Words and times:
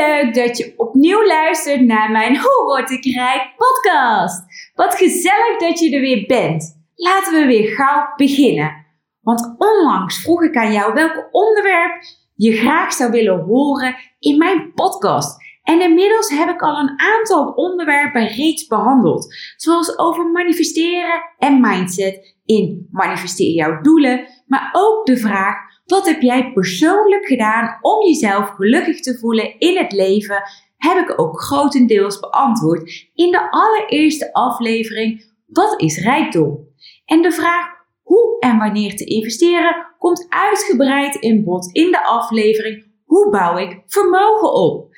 Superleuk 0.00 0.34
dat 0.34 0.58
je 0.58 0.74
opnieuw 0.76 1.26
luistert 1.26 1.80
naar 1.80 2.10
mijn 2.10 2.38
Hoe 2.38 2.64
word 2.64 2.90
ik 2.90 3.04
rijk 3.04 3.54
podcast. 3.56 4.44
Wat 4.74 4.94
gezellig 4.94 5.58
dat 5.58 5.78
je 5.78 5.94
er 5.94 6.00
weer 6.00 6.26
bent. 6.26 6.82
Laten 6.94 7.40
we 7.40 7.46
weer 7.46 7.68
gauw 7.68 8.12
beginnen. 8.16 8.86
Want 9.20 9.54
onlangs 9.58 10.22
vroeg 10.22 10.42
ik 10.42 10.56
aan 10.56 10.72
jou 10.72 10.94
welk 10.94 11.28
onderwerp 11.30 11.92
je 12.34 12.52
graag 12.52 12.92
zou 12.92 13.10
willen 13.10 13.40
horen 13.40 13.96
in 14.18 14.38
mijn 14.38 14.72
podcast. 14.74 15.36
En 15.62 15.80
inmiddels 15.80 16.30
heb 16.30 16.48
ik 16.48 16.62
al 16.62 16.78
een 16.78 17.00
aantal 17.00 17.52
onderwerpen 17.52 18.26
reeds 18.26 18.66
behandeld. 18.66 19.34
Zoals 19.56 19.98
over 19.98 20.26
manifesteren 20.26 21.22
en 21.38 21.60
mindset 21.60 22.36
in 22.44 22.88
manifesteer 22.90 23.54
jouw 23.54 23.80
doelen. 23.80 24.26
Maar 24.46 24.70
ook 24.72 25.06
de 25.06 25.16
vraag 25.16 25.56
wat 25.90 26.06
heb 26.06 26.20
jij 26.20 26.52
persoonlijk 26.52 27.26
gedaan 27.26 27.78
om 27.80 28.06
jezelf 28.06 28.48
gelukkig 28.48 29.00
te 29.00 29.18
voelen 29.18 29.58
in 29.58 29.76
het 29.76 29.92
leven? 29.92 30.42
Heb 30.76 31.08
ik 31.08 31.20
ook 31.20 31.42
grotendeels 31.42 32.20
beantwoord 32.20 33.08
in 33.14 33.30
de 33.30 33.50
allereerste 33.50 34.32
aflevering 34.32 35.24
Wat 35.46 35.80
is 35.80 36.02
rijkdom? 36.02 36.68
En 37.04 37.22
de 37.22 37.32
vraag 37.32 37.66
hoe 38.02 38.36
en 38.38 38.58
wanneer 38.58 38.96
te 38.96 39.04
investeren 39.04 39.86
komt 39.98 40.26
uitgebreid 40.28 41.14
in 41.14 41.44
bod 41.44 41.72
in 41.72 41.90
de 41.90 42.04
aflevering 42.04 42.84
Hoe 43.04 43.30
bouw 43.30 43.56
ik 43.56 43.82
vermogen 43.86 44.52
op? 44.52 44.88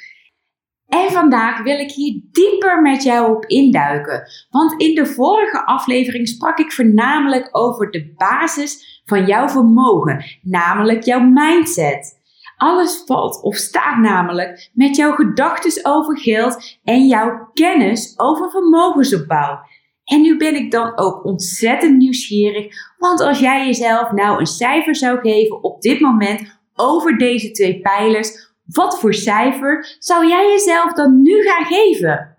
En 0.92 1.10
vandaag 1.10 1.62
wil 1.62 1.78
ik 1.78 1.90
hier 1.90 2.20
dieper 2.32 2.82
met 2.82 3.02
jou 3.02 3.36
op 3.36 3.44
induiken. 3.46 4.22
Want 4.50 4.80
in 4.80 4.94
de 4.94 5.06
vorige 5.06 5.66
aflevering 5.66 6.28
sprak 6.28 6.58
ik 6.58 6.72
voornamelijk 6.72 7.48
over 7.52 7.90
de 7.90 8.14
basis 8.16 9.02
van 9.04 9.26
jouw 9.26 9.48
vermogen, 9.48 10.24
namelijk 10.42 11.02
jouw 11.02 11.20
mindset. 11.20 12.20
Alles 12.56 13.02
valt 13.06 13.42
of 13.42 13.56
staat 13.56 13.98
namelijk 13.98 14.70
met 14.72 14.96
jouw 14.96 15.12
gedachten 15.12 15.84
over 15.84 16.18
geld 16.18 16.78
en 16.84 17.06
jouw 17.06 17.50
kennis 17.52 18.14
over 18.16 18.50
vermogensopbouw. 18.50 19.60
En 20.04 20.20
nu 20.20 20.36
ben 20.36 20.54
ik 20.54 20.70
dan 20.70 20.98
ook 20.98 21.24
ontzettend 21.24 21.96
nieuwsgierig, 21.96 22.74
want 22.98 23.20
als 23.20 23.38
jij 23.38 23.66
jezelf 23.66 24.12
nou 24.12 24.38
een 24.40 24.46
cijfer 24.46 24.96
zou 24.96 25.18
geven 25.20 25.62
op 25.62 25.82
dit 25.82 26.00
moment 26.00 26.60
over 26.74 27.18
deze 27.18 27.50
twee 27.50 27.80
pijlers, 27.80 28.51
wat 28.64 29.00
voor 29.00 29.14
cijfer 29.14 29.96
zou 29.98 30.26
jij 30.28 30.50
jezelf 30.50 30.92
dan 30.92 31.22
nu 31.22 31.42
gaan 31.42 31.64
geven? 31.64 32.36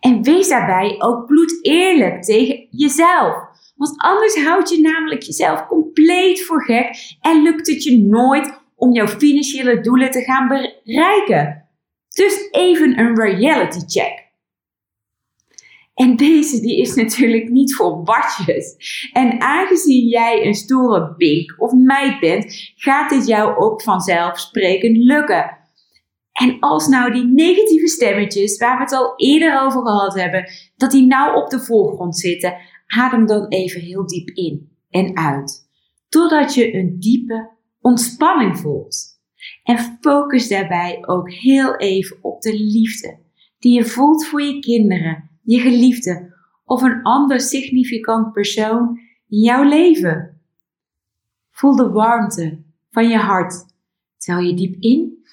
En 0.00 0.22
wees 0.22 0.48
daarbij 0.48 0.94
ook 0.98 1.26
bloed 1.26 1.58
eerlijk 1.62 2.22
tegen 2.22 2.66
jezelf. 2.70 3.34
Want 3.76 3.94
anders 3.96 4.44
houd 4.44 4.70
je 4.70 4.80
namelijk 4.80 5.22
jezelf 5.22 5.66
compleet 5.66 6.44
voor 6.44 6.64
gek 6.64 7.16
en 7.20 7.42
lukt 7.42 7.66
het 7.66 7.82
je 7.82 7.98
nooit 7.98 8.60
om 8.76 8.92
jouw 8.92 9.08
financiële 9.08 9.80
doelen 9.80 10.10
te 10.10 10.20
gaan 10.20 10.48
bereiken. 10.48 11.68
Dus 12.08 12.48
even 12.50 12.98
een 12.98 13.16
reality 13.16 13.78
check. 13.86 14.23
En 15.94 16.16
deze 16.16 16.60
die 16.60 16.80
is 16.80 16.94
natuurlijk 16.94 17.48
niet 17.48 17.74
voor 17.74 18.04
watjes. 18.04 18.76
En 19.12 19.40
aangezien 19.40 20.08
jij 20.08 20.46
een 20.46 20.54
stoere 20.54 21.14
bink 21.16 21.54
of 21.58 21.72
meid 21.72 22.20
bent, 22.20 22.72
gaat 22.76 23.10
dit 23.10 23.26
jou 23.26 23.56
ook 23.56 23.82
vanzelfsprekend 23.82 24.96
lukken. 24.96 25.58
En 26.32 26.56
als 26.60 26.88
nou 26.88 27.12
die 27.12 27.24
negatieve 27.24 27.88
stemmetjes, 27.88 28.58
waar 28.58 28.76
we 28.76 28.82
het 28.82 28.92
al 28.92 29.12
eerder 29.16 29.60
over 29.60 29.80
gehad 29.80 30.14
hebben, 30.14 30.50
dat 30.76 30.90
die 30.90 31.06
nou 31.06 31.36
op 31.36 31.50
de 31.50 31.60
voorgrond 31.60 32.18
zitten, 32.18 32.56
adem 32.86 33.26
dan 33.26 33.48
even 33.48 33.80
heel 33.80 34.06
diep 34.06 34.28
in 34.28 34.70
en 34.90 35.16
uit. 35.16 35.68
Totdat 36.08 36.54
je 36.54 36.74
een 36.74 36.96
diepe 36.98 37.50
ontspanning 37.80 38.58
voelt. 38.58 38.96
En 39.62 39.98
focus 40.00 40.48
daarbij 40.48 40.98
ook 41.06 41.30
heel 41.32 41.76
even 41.76 42.18
op 42.20 42.40
de 42.40 42.52
liefde 42.52 43.18
die 43.58 43.74
je 43.74 43.84
voelt 43.84 44.26
voor 44.26 44.42
je 44.42 44.58
kinderen 44.58 45.33
je 45.44 45.60
geliefde 45.60 46.34
of 46.64 46.82
een 46.82 47.02
ander 47.02 47.40
significant 47.40 48.32
persoon 48.32 48.98
in 49.28 49.38
jouw 49.38 49.62
leven. 49.62 50.40
Voel 51.50 51.76
de 51.76 51.88
warmte 51.88 52.62
van 52.90 53.08
je 53.08 53.18
hart 53.18 53.66
terwijl 54.16 54.46
je 54.46 54.54
diep 54.54 54.80
in 54.80 55.24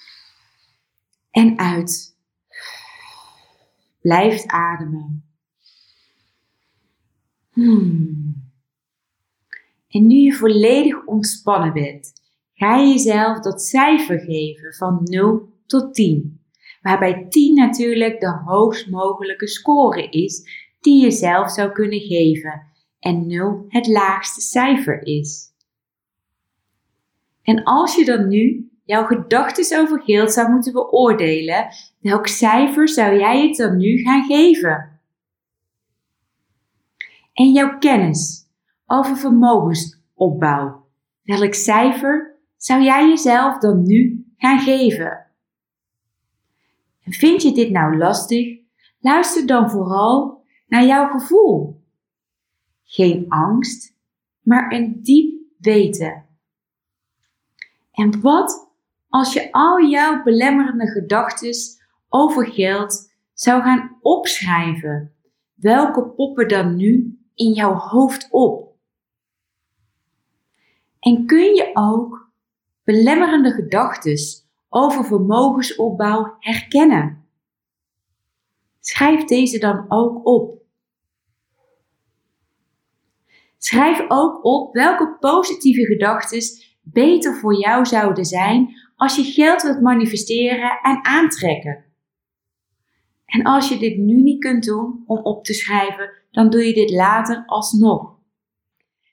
en 1.30 1.58
uit. 1.58 2.16
Blijf 4.00 4.46
ademen. 4.46 5.24
Hmm. 7.52 8.50
En 9.88 10.06
nu 10.06 10.14
je 10.14 10.32
volledig 10.32 11.06
ontspannen 11.06 11.72
bent, 11.72 12.12
ga 12.54 12.76
je 12.76 12.88
jezelf 12.88 13.40
dat 13.40 13.62
cijfer 13.62 14.18
geven 14.18 14.74
van 14.74 15.00
0 15.02 15.52
tot 15.66 15.94
10 15.94 16.41
waarbij 16.82 17.26
10 17.28 17.54
natuurlijk 17.54 18.20
de 18.20 18.40
hoogst 18.44 18.90
mogelijke 18.90 19.48
score 19.48 20.08
is 20.08 20.48
die 20.80 21.02
je 21.02 21.10
zelf 21.10 21.50
zou 21.50 21.72
kunnen 21.72 22.00
geven 22.00 22.62
en 22.98 23.26
0 23.26 23.64
het 23.68 23.86
laagste 23.86 24.40
cijfer 24.40 25.06
is. 25.06 25.50
En 27.42 27.62
als 27.62 27.94
je 27.94 28.04
dan 28.04 28.28
nu 28.28 28.70
jouw 28.84 29.04
gedachten 29.04 29.80
over 29.80 30.02
geld 30.02 30.32
zou 30.32 30.50
moeten 30.50 30.72
beoordelen, 30.72 31.68
welk 32.00 32.26
cijfer 32.26 32.88
zou 32.88 33.18
jij 33.18 33.46
het 33.46 33.56
dan 33.56 33.76
nu 33.76 33.98
gaan 33.98 34.24
geven? 34.24 35.00
En 37.32 37.52
jouw 37.52 37.78
kennis 37.78 38.48
over 38.86 39.16
vermogensopbouw, 39.16 40.86
welk 41.22 41.54
cijfer 41.54 42.40
zou 42.56 42.82
jij 42.82 43.08
jezelf 43.08 43.58
dan 43.58 43.82
nu 43.82 44.32
gaan 44.36 44.60
geven? 44.60 45.26
Vind 47.16 47.42
je 47.42 47.52
dit 47.52 47.70
nou 47.70 47.96
lastig? 47.96 48.58
Luister 49.00 49.46
dan 49.46 49.70
vooral 49.70 50.44
naar 50.66 50.84
jouw 50.84 51.08
gevoel. 51.08 51.82
Geen 52.82 53.24
angst, 53.28 53.96
maar 54.40 54.72
een 54.72 55.02
diep 55.02 55.40
weten. 55.58 56.26
En 57.92 58.20
wat 58.20 58.72
als 59.08 59.32
je 59.32 59.52
al 59.52 59.86
jouw 59.86 60.22
belemmerende 60.22 60.86
gedachten 60.86 61.54
over 62.08 62.46
geld 62.46 63.12
zou 63.32 63.62
gaan 63.62 63.98
opschrijven? 64.00 65.14
Welke 65.54 66.08
poppen 66.08 66.48
dan 66.48 66.76
nu 66.76 67.18
in 67.34 67.52
jouw 67.52 67.74
hoofd 67.74 68.28
op? 68.30 68.76
En 70.98 71.26
kun 71.26 71.54
je 71.54 71.70
ook 71.72 72.30
belemmerende 72.84 73.50
gedachten 73.50 74.41
over 74.74 75.04
vermogensopbouw 75.04 76.36
herkennen. 76.38 77.26
Schrijf 78.80 79.24
deze 79.24 79.58
dan 79.58 79.84
ook 79.88 80.26
op. 80.26 80.62
Schrijf 83.58 84.04
ook 84.08 84.44
op 84.44 84.74
welke 84.74 85.16
positieve 85.20 85.84
gedachten 85.84 86.42
beter 86.82 87.34
voor 87.34 87.60
jou 87.60 87.86
zouden 87.86 88.24
zijn 88.24 88.74
als 88.96 89.16
je 89.16 89.22
geld 89.22 89.62
wilt 89.62 89.80
manifesteren 89.80 90.78
en 90.82 91.04
aantrekken. 91.04 91.84
En 93.24 93.42
als 93.42 93.68
je 93.68 93.78
dit 93.78 93.96
nu 93.96 94.22
niet 94.22 94.40
kunt 94.40 94.64
doen 94.64 95.02
om 95.06 95.18
op 95.18 95.44
te 95.44 95.54
schrijven, 95.54 96.10
dan 96.30 96.50
doe 96.50 96.66
je 96.66 96.74
dit 96.74 96.90
later 96.90 97.42
alsnog. 97.46 98.20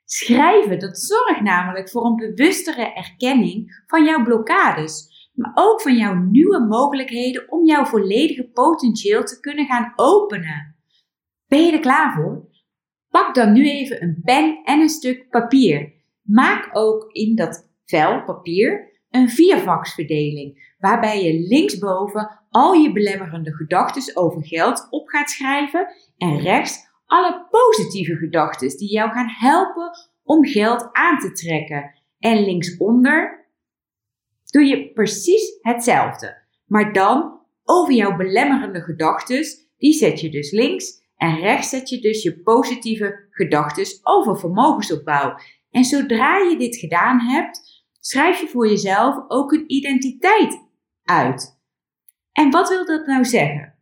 Schrijven, 0.06 0.80
dat 0.80 1.00
zorgt 1.00 1.42
namelijk 1.42 1.90
voor 1.90 2.06
een 2.06 2.16
bewustere 2.16 2.94
erkenning 2.94 3.84
van 3.88 4.06
jouw 4.06 4.24
blokkades, 4.24 5.09
maar 5.40 5.52
ook 5.56 5.82
van 5.82 5.96
jouw 5.96 6.14
nieuwe 6.14 6.60
mogelijkheden 6.60 7.52
om 7.52 7.66
jouw 7.66 7.86
volledige 7.86 8.50
potentieel 8.50 9.24
te 9.24 9.40
kunnen 9.40 9.66
gaan 9.66 9.94
openen. 9.96 10.76
Ben 11.48 11.66
je 11.66 11.72
er 11.72 11.80
klaar 11.80 12.14
voor? 12.14 12.48
Pak 13.10 13.36
dan 13.36 13.54
nu 13.54 13.70
even 13.70 14.04
een 14.04 14.22
pen 14.24 14.62
en 14.64 14.80
een 14.80 14.90
stuk 14.90 15.30
papier. 15.30 15.94
Maak 16.22 16.70
ook 16.72 17.12
in 17.12 17.36
dat 17.36 17.70
vel 17.86 18.24
papier 18.24 18.88
een 19.10 19.30
viervaksverdeling, 19.30 20.76
waarbij 20.80 21.24
je 21.24 21.48
linksboven 21.48 22.40
al 22.50 22.74
je 22.74 22.92
belemmerende 22.92 23.56
gedachten 23.56 24.16
over 24.16 24.46
geld 24.46 24.88
op 24.90 25.08
gaat 25.08 25.30
schrijven 25.30 25.88
en 26.18 26.40
rechts 26.40 26.88
alle 27.06 27.48
positieve 27.50 28.16
gedachten 28.16 28.78
die 28.78 28.92
jou 28.92 29.12
gaan 29.12 29.30
helpen 29.30 29.90
om 30.24 30.46
geld 30.46 30.90
aan 30.92 31.20
te 31.20 31.32
trekken. 31.32 31.94
En 32.20 32.44
linksonder 32.44 33.49
doe 34.51 34.66
je 34.66 34.92
precies 34.94 35.57
hetzelfde. 35.62 36.38
Maar 36.66 36.94
dan 36.94 37.40
over 37.63 37.94
jouw 37.94 38.16
belemmerende 38.16 38.81
gedachten, 38.81 39.46
die 39.78 39.94
zet 39.94 40.19
je 40.19 40.30
dus 40.30 40.51
links 40.51 41.07
en 41.16 41.40
rechts 41.40 41.69
zet 41.69 41.90
je 41.90 42.00
dus 42.00 42.24
je 42.24 42.42
positieve 42.42 43.28
gedachten 43.30 43.86
over 44.04 44.40
vermogensopbouw. 44.40 45.36
En 45.72 45.84
zodra 45.84 46.38
je 46.38 46.57
dit 46.57 46.75
gedaan 46.75 47.19
hebt, 47.19 47.84
schrijf 48.00 48.42
je 48.42 48.48
voor 48.48 48.68
jezelf 48.68 49.24
ook 49.28 49.51
een 49.51 49.72
identiteit 49.72 50.68
uit. 51.04 51.60
En 52.31 52.50
wat 52.50 52.69
wil 52.69 52.86
dat 52.86 53.06
nou 53.06 53.25
zeggen? 53.25 53.75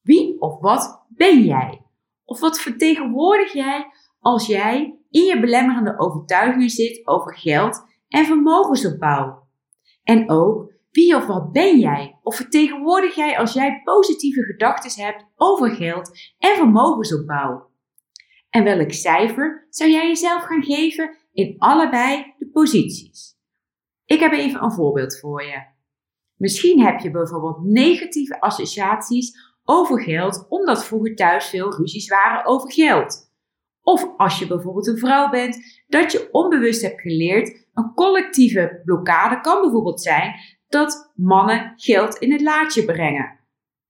Wie 0.00 0.40
of 0.40 0.60
wat 0.60 1.06
ben 1.08 1.44
jij? 1.44 1.82
Of 2.24 2.40
wat 2.40 2.60
vertegenwoordig 2.60 3.52
jij 3.52 3.86
als 4.20 4.46
jij 4.46 4.98
in 5.10 5.24
je 5.24 5.40
belemmerende 5.40 5.98
overtuigingen 5.98 6.70
zit 6.70 7.06
over 7.06 7.36
geld 7.36 7.84
en 8.08 8.26
vermogensopbouw? 8.26 9.43
En 10.04 10.30
ook, 10.30 10.72
wie 10.90 11.16
of 11.16 11.26
wat 11.26 11.52
ben 11.52 11.78
jij? 11.78 12.18
Of 12.22 12.36
vertegenwoordig 12.36 13.14
jij 13.14 13.38
als 13.38 13.52
jij 13.52 13.80
positieve 13.84 14.42
gedachten 14.42 15.04
hebt 15.04 15.24
over 15.36 15.70
geld 15.70 16.10
en 16.38 16.56
vermogensopbouw? 16.56 17.70
En 18.50 18.64
welk 18.64 18.92
cijfer 18.92 19.66
zou 19.70 19.90
jij 19.90 20.06
jezelf 20.06 20.42
gaan 20.42 20.62
geven 20.62 21.16
in 21.32 21.54
allebei 21.58 22.34
de 22.38 22.48
posities? 22.48 23.36
Ik 24.04 24.20
heb 24.20 24.32
even 24.32 24.62
een 24.62 24.72
voorbeeld 24.72 25.18
voor 25.18 25.44
je. 25.44 25.66
Misschien 26.36 26.80
heb 26.80 27.00
je 27.00 27.10
bijvoorbeeld 27.10 27.64
negatieve 27.64 28.40
associaties 28.40 29.52
over 29.64 30.02
geld 30.02 30.46
omdat 30.48 30.84
vroeger 30.84 31.14
thuis 31.14 31.48
veel 31.48 31.76
ruzies 31.76 32.08
waren 32.08 32.44
over 32.44 32.72
geld. 32.72 33.23
Of 33.84 34.16
als 34.16 34.38
je 34.38 34.46
bijvoorbeeld 34.46 34.86
een 34.86 34.98
vrouw 34.98 35.30
bent, 35.30 35.82
dat 35.86 36.12
je 36.12 36.28
onbewust 36.30 36.82
hebt 36.82 37.00
geleerd, 37.00 37.66
een 37.74 37.94
collectieve 37.94 38.80
blokkade 38.84 39.40
kan 39.40 39.60
bijvoorbeeld 39.60 40.02
zijn 40.02 40.34
dat 40.68 41.12
mannen 41.14 41.72
geld 41.76 42.16
in 42.16 42.32
het 42.32 42.40
laadje 42.40 42.84
brengen. 42.84 43.38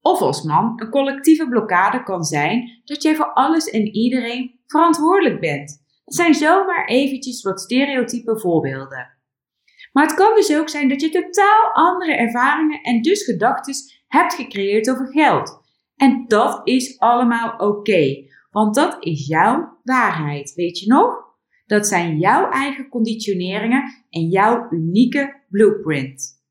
Of 0.01 0.21
als 0.21 0.43
man, 0.43 0.73
een 0.77 0.91
collectieve 0.91 1.49
blokkade 1.49 2.03
kan 2.03 2.25
zijn 2.25 2.81
dat 2.85 3.03
jij 3.03 3.15
voor 3.15 3.33
alles 3.33 3.71
en 3.71 3.87
iedereen 3.87 4.61
verantwoordelijk 4.67 5.41
bent. 5.41 5.83
Dat 6.05 6.15
zijn 6.15 6.35
zomaar 6.35 6.87
eventjes 6.87 7.43
wat 7.43 7.61
stereotype 7.61 8.39
voorbeelden. 8.39 9.13
Maar 9.93 10.05
het 10.05 10.15
kan 10.15 10.35
dus 10.35 10.57
ook 10.57 10.69
zijn 10.69 10.89
dat 10.89 11.01
je 11.01 11.09
totaal 11.09 11.73
andere 11.73 12.15
ervaringen 12.15 12.81
en 12.81 13.03
dus 13.03 13.25
gedachten 13.25 13.75
hebt 14.09 14.35
gecreëerd 14.35 14.91
over 14.91 15.07
geld. 15.07 15.63
En 15.97 16.25
dat 16.27 16.61
is 16.65 16.99
allemaal 16.99 17.57
oké, 17.57 18.27
want 18.51 18.75
dat 18.75 18.97
is 19.01 19.27
jouw 19.27 19.74
waarheid, 19.85 20.55
weet 20.55 20.79
je 20.79 20.87
nog? 20.87 21.25
Dat 21.67 21.87
zijn 21.87 22.19
jouw 22.19 22.51
eigen 22.51 22.89
conditioneringen 22.89 24.05
en 24.11 24.29
jouw 24.29 24.67
unieke 24.71 25.43
blueprint. 25.49 26.43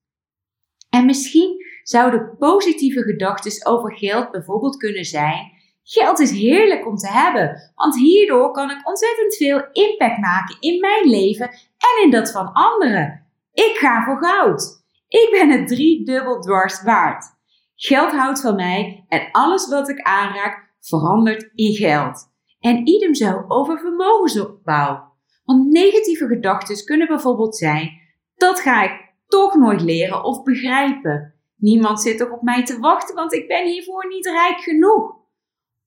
En 0.89 1.05
misschien 1.05 1.65
zouden 1.83 2.35
positieve 2.37 3.01
gedachten 3.01 3.65
over 3.65 3.97
geld 3.97 4.31
bijvoorbeeld 4.31 4.77
kunnen 4.77 5.05
zijn: 5.05 5.51
geld 5.83 6.19
is 6.19 6.31
heerlijk 6.31 6.87
om 6.87 6.95
te 6.95 7.09
hebben, 7.09 7.71
want 7.75 7.97
hierdoor 7.97 8.51
kan 8.51 8.69
ik 8.69 8.87
ontzettend 8.87 9.35
veel 9.35 9.67
impact 9.71 10.17
maken 10.17 10.57
in 10.59 10.79
mijn 10.79 11.09
leven 11.09 11.49
en 11.77 12.03
in 12.03 12.11
dat 12.11 12.31
van 12.31 12.53
anderen. 12.53 13.27
Ik 13.53 13.75
ga 13.75 14.03
voor 14.03 14.25
goud. 14.25 14.81
Ik 15.07 15.27
ben 15.31 15.49
het 15.49 15.67
drie 15.67 16.05
dubbel 16.05 16.39
dwars 16.39 16.83
waard. 16.83 17.25
Geld 17.75 18.11
houdt 18.11 18.41
van 18.41 18.55
mij 18.55 19.05
en 19.07 19.29
alles 19.31 19.67
wat 19.67 19.89
ik 19.89 20.01
aanraak 20.01 20.73
verandert 20.79 21.51
in 21.55 21.73
geld. 21.73 22.32
En 22.63 22.87
idem 22.87 23.15
zo 23.15 23.45
over 23.47 23.79
vermogensopbouw. 23.79 25.11
Want 25.43 25.71
negatieve 25.71 26.27
gedachten 26.27 26.85
kunnen 26.85 27.07
bijvoorbeeld 27.07 27.55
zijn: 27.55 27.91
dat 28.35 28.59
ga 28.59 28.83
ik 28.83 29.13
toch 29.27 29.55
nooit 29.55 29.81
leren 29.81 30.23
of 30.23 30.43
begrijpen. 30.43 31.33
Niemand 31.55 32.01
zit 32.01 32.17
toch 32.17 32.31
op 32.31 32.41
mij 32.41 32.63
te 32.63 32.79
wachten, 32.79 33.15
want 33.15 33.33
ik 33.33 33.47
ben 33.47 33.67
hiervoor 33.67 34.07
niet 34.07 34.25
rijk 34.25 34.59
genoeg. 34.59 35.15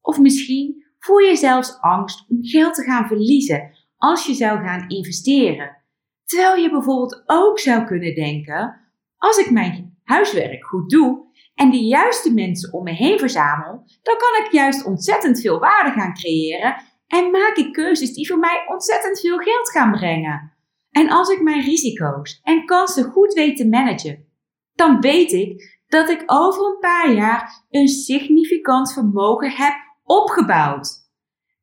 Of 0.00 0.18
misschien 0.18 0.84
voel 0.98 1.18
je 1.18 1.36
zelfs 1.36 1.80
angst 1.80 2.24
om 2.28 2.44
geld 2.44 2.74
te 2.74 2.82
gaan 2.82 3.06
verliezen 3.06 3.70
als 3.96 4.26
je 4.26 4.34
zou 4.34 4.58
gaan 4.58 4.88
investeren. 4.88 5.76
Terwijl 6.24 6.62
je 6.62 6.70
bijvoorbeeld 6.70 7.22
ook 7.26 7.58
zou 7.58 7.84
kunnen 7.84 8.14
denken: 8.14 8.80
als 9.16 9.36
ik 9.36 9.50
mijn 9.50 9.98
huiswerk 10.02 10.64
goed 10.64 10.90
doe 10.90 11.25
en 11.56 11.70
de 11.70 11.84
juiste 11.84 12.32
mensen 12.32 12.72
om 12.72 12.84
me 12.84 12.92
heen 12.92 13.18
verzamel, 13.18 13.84
dan 14.02 14.16
kan 14.16 14.44
ik 14.44 14.52
juist 14.52 14.84
ontzettend 14.84 15.40
veel 15.40 15.58
waarde 15.58 15.90
gaan 15.90 16.14
creëren 16.14 16.76
en 17.06 17.30
maak 17.30 17.56
ik 17.56 17.72
keuzes 17.72 18.12
die 18.12 18.28
voor 18.28 18.38
mij 18.38 18.64
ontzettend 18.68 19.20
veel 19.20 19.38
geld 19.38 19.70
gaan 19.70 19.90
brengen. 19.90 20.52
En 20.90 21.10
als 21.10 21.28
ik 21.28 21.42
mijn 21.42 21.60
risico's 21.60 22.40
en 22.42 22.64
kansen 22.64 23.04
goed 23.04 23.32
weet 23.32 23.56
te 23.56 23.68
managen, 23.68 24.26
dan 24.74 25.00
weet 25.00 25.32
ik 25.32 25.80
dat 25.86 26.08
ik 26.08 26.22
over 26.26 26.66
een 26.66 26.78
paar 26.78 27.12
jaar 27.12 27.64
een 27.70 27.88
significant 27.88 28.92
vermogen 28.92 29.50
heb 29.50 29.74
opgebouwd. 30.04 31.04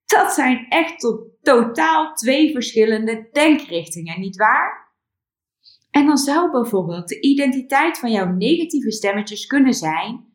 Dat 0.06 0.34
zijn 0.34 0.66
echt 0.70 1.00
tot 1.00 1.22
totaal 1.42 2.14
twee 2.14 2.52
verschillende 2.52 3.28
denkrichtingen, 3.32 4.20
nietwaar? 4.20 4.83
En 5.94 6.06
dan 6.06 6.18
zou 6.18 6.52
bijvoorbeeld 6.52 7.08
de 7.08 7.22
identiteit 7.22 8.00
van 8.00 8.12
jouw 8.12 8.34
negatieve 8.34 8.92
stemmetjes 8.92 9.46
kunnen 9.46 9.74
zijn 9.74 10.26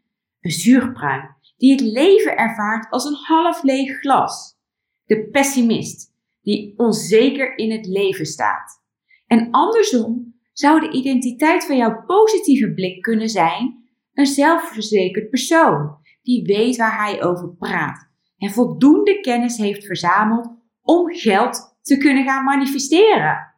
een 0.41 0.51
zuurpruim 0.51 1.37
die 1.57 1.71
het 1.71 1.81
leven 1.81 2.37
ervaart 2.37 2.91
als 2.91 3.05
een 3.05 3.19
half 3.23 3.63
leeg 3.63 3.99
glas. 3.99 4.57
De 5.05 5.29
pessimist 5.29 6.15
die 6.43 6.75
onzeker 6.77 7.59
in 7.59 7.71
het 7.71 7.87
leven 7.87 8.27
staat. 8.27 8.83
En 9.27 9.51
andersom 9.51 10.35
zou 10.53 10.81
de 10.81 10.91
identiteit 10.91 11.67
van 11.67 11.77
jouw 11.77 12.05
positieve 12.07 12.73
blik 12.75 13.03
kunnen 13.03 13.29
zijn 13.29 13.89
een 14.13 14.27
zelfverzekerd 14.27 15.31
persoon 15.31 15.97
die 16.23 16.45
weet 16.45 16.77
waar 16.77 17.05
hij 17.05 17.23
over 17.23 17.55
praat 17.55 18.11
en 18.37 18.51
voldoende 18.51 19.21
kennis 19.21 19.57
heeft 19.57 19.87
verzameld 19.87 20.51
om 20.83 21.15
geld 21.15 21.79
te 21.83 21.97
kunnen 21.97 22.25
gaan 22.25 22.45
manifesteren. 22.45 23.55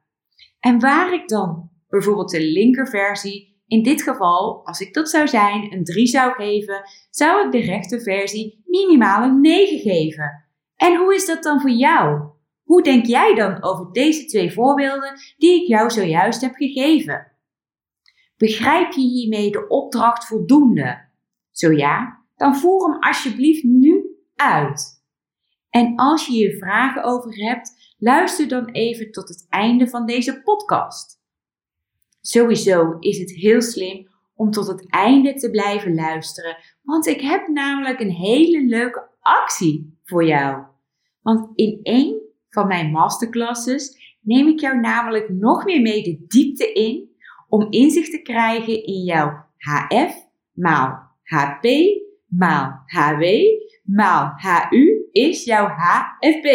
En 0.61 0.79
waar 0.79 1.13
ik 1.13 1.29
dan 1.29 1.70
bijvoorbeeld 1.91 2.31
de 2.31 2.43
linkerversie, 2.43 3.51
in 3.67 3.83
dit 3.83 4.03
geval, 4.03 4.67
als 4.67 4.81
ik 4.81 4.95
dat 4.95 5.11
zou 5.11 5.29
zijn, 5.29 5.73
een 5.73 5.85
3 5.85 6.07
zou 6.07 6.33
geven, 6.33 6.83
zou 7.11 7.47
ik 7.47 7.53
de 7.53 7.61
rechterversie 7.61 8.63
minimaal 8.67 9.23
een 9.23 9.41
9 9.41 9.79
geven. 9.79 10.45
En 10.77 10.97
hoe 10.97 11.15
is 11.15 11.27
dat 11.27 11.43
dan 11.43 11.61
voor 11.61 11.71
jou? 11.71 12.29
Hoe 12.63 12.83
denk 12.83 13.07
jij 13.07 13.35
dan 13.35 13.63
over 13.63 13.93
deze 13.93 14.25
twee 14.25 14.53
voorbeelden 14.53 15.13
die 15.37 15.63
ik 15.63 15.69
jou 15.69 15.91
zojuist 15.91 16.41
heb 16.41 16.55
gegeven? 16.55 17.33
Begrijp 18.37 18.93
je 18.93 19.01
hiermee 19.01 19.51
de 19.51 19.69
opdracht 19.69 20.27
voldoende? 20.27 21.09
Zo 21.51 21.73
ja, 21.73 22.25
dan 22.37 22.57
voer 22.57 22.91
hem 22.91 23.03
alsjeblieft 23.03 23.63
nu 23.63 24.05
uit. 24.37 25.05
En 25.71 25.97
als 25.97 26.27
je 26.27 26.33
hier 26.33 26.57
vragen 26.57 27.05
over 27.05 27.35
hebt, 27.35 27.95
luister 27.99 28.49
dan 28.49 28.71
even 28.71 29.13
tot 29.13 29.29
het 29.29 29.47
einde 29.49 29.89
van 29.89 30.07
deze 30.07 30.43
podcast. 30.43 31.20
Sowieso 32.21 32.97
is 32.99 33.19
het 33.19 33.31
heel 33.31 33.63
slim 33.63 34.09
om 34.35 34.51
tot 34.51 34.67
het 34.67 34.91
einde 34.91 35.35
te 35.35 35.51
blijven 35.51 35.95
luisteren, 35.95 36.57
want 36.83 37.07
ik 37.07 37.21
heb 37.21 37.49
namelijk 37.49 38.01
een 38.01 38.11
hele 38.11 38.65
leuke 38.67 39.09
actie 39.21 39.99
voor 40.05 40.25
jou. 40.25 40.65
Want 41.23 41.49
in 41.55 41.81
één 41.83 42.21
van 42.49 42.67
mijn 42.67 42.91
masterclasses 42.91 44.17
neem 44.21 44.49
ik 44.49 44.61
jou 44.61 44.81
namelijk 44.81 45.29
nog 45.29 45.65
meer 45.65 45.81
mee 45.81 46.03
de 46.03 46.25
diepte 46.27 46.73
in 46.73 47.09
om 47.49 47.67
inzicht 47.71 48.11
te 48.11 48.23
krijgen 48.23 48.85
in 48.85 49.03
jouw 49.03 49.47
HF 49.57 50.15
maal 50.53 51.09
HP 51.23 51.65
maal 52.27 52.83
HW 52.87 53.25
maal 53.83 54.33
HU 54.37 55.09
is 55.13 55.45
jouw 55.45 55.67
HFP? 55.67 56.47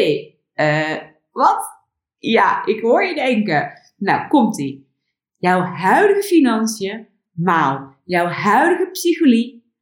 Eh, 0.53 0.97
wat? 1.31 1.83
Ja, 2.17 2.65
ik 2.65 2.81
hoor 2.81 3.03
je 3.03 3.15
denken. 3.15 3.71
Nou, 3.97 4.27
komt-ie. 4.27 4.84
Jouw 5.45 5.61
huidige 5.61 6.23
financiën 6.23 7.07
maal 7.31 7.95
jouw 8.05 8.27
huidige 8.27 8.89
psychologie 8.91 9.73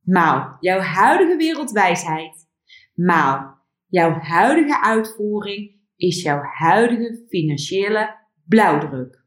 maal 0.00 0.56
jouw 0.60 0.78
huidige 0.80 1.36
wereldwijsheid 1.36 2.48
maal 2.94 3.58
jouw 3.86 4.12
huidige 4.12 4.80
uitvoering 4.80 5.80
is 5.96 6.22
jouw 6.22 6.40
huidige 6.42 7.24
financiële 7.28 8.16
blauwdruk. 8.44 9.24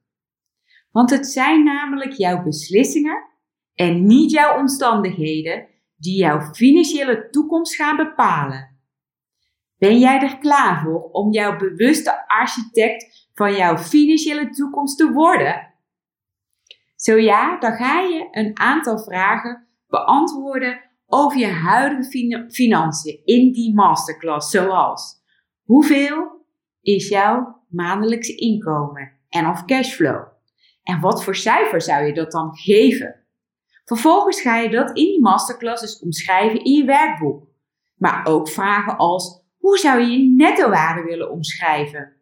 Want 0.91 1.09
het 1.09 1.27
zijn 1.27 1.63
namelijk 1.63 2.11
jouw 2.11 2.43
beslissingen 2.43 3.23
en 3.73 4.05
niet 4.05 4.31
jouw 4.31 4.59
omstandigheden 4.59 5.67
die 5.95 6.17
jouw 6.17 6.41
financiële 6.41 7.29
toekomst 7.29 7.75
gaan 7.75 7.97
bepalen. 7.97 8.79
Ben 9.77 9.99
jij 9.99 10.21
er 10.21 10.37
klaar 10.37 10.81
voor 10.81 11.01
om 11.01 11.31
jouw 11.31 11.57
bewuste 11.57 12.27
architect 12.27 13.29
van 13.33 13.55
jouw 13.55 13.77
financiële 13.77 14.49
toekomst 14.49 14.97
te 14.97 15.11
worden? 15.11 15.73
Zo 17.05 17.15
ja, 17.15 17.59
dan 17.59 17.75
ga 17.75 18.00
je 18.00 18.27
een 18.31 18.59
aantal 18.59 19.00
vragen 19.00 19.67
beantwoorden 19.88 20.81
over 21.05 21.38
je 21.39 21.47
huidige 21.47 22.45
financiën 22.50 23.19
in 23.24 23.51
die 23.51 23.74
masterclass, 23.74 24.51
zoals 24.51 25.21
hoeveel 25.63 26.45
is 26.81 27.07
jouw 27.07 27.63
maandelijkse 27.69 28.35
inkomen 28.35 29.12
en 29.29 29.47
of 29.47 29.65
cashflow? 29.65 30.24
En 30.83 31.00
wat 31.00 31.24
voor 31.24 31.35
cijfer 31.35 31.81
zou 31.81 32.05
je 32.05 32.13
dat 32.13 32.31
dan 32.31 32.55
geven? 32.55 33.24
Vervolgens 33.83 34.41
ga 34.41 34.57
je 34.57 34.69
dat 34.69 34.88
in 34.88 35.05
die 35.05 35.21
masterclasses 35.21 36.00
omschrijven 36.00 36.63
in 36.63 36.71
je 36.71 36.85
werkboek. 36.85 37.47
Maar 37.95 38.25
ook 38.27 38.50
vragen 38.50 38.97
als: 38.97 39.41
hoe 39.57 39.77
zou 39.77 40.01
je 40.01 40.07
je 40.07 40.33
netto-waarde 40.35 41.03
willen 41.03 41.31
omschrijven? 41.31 42.13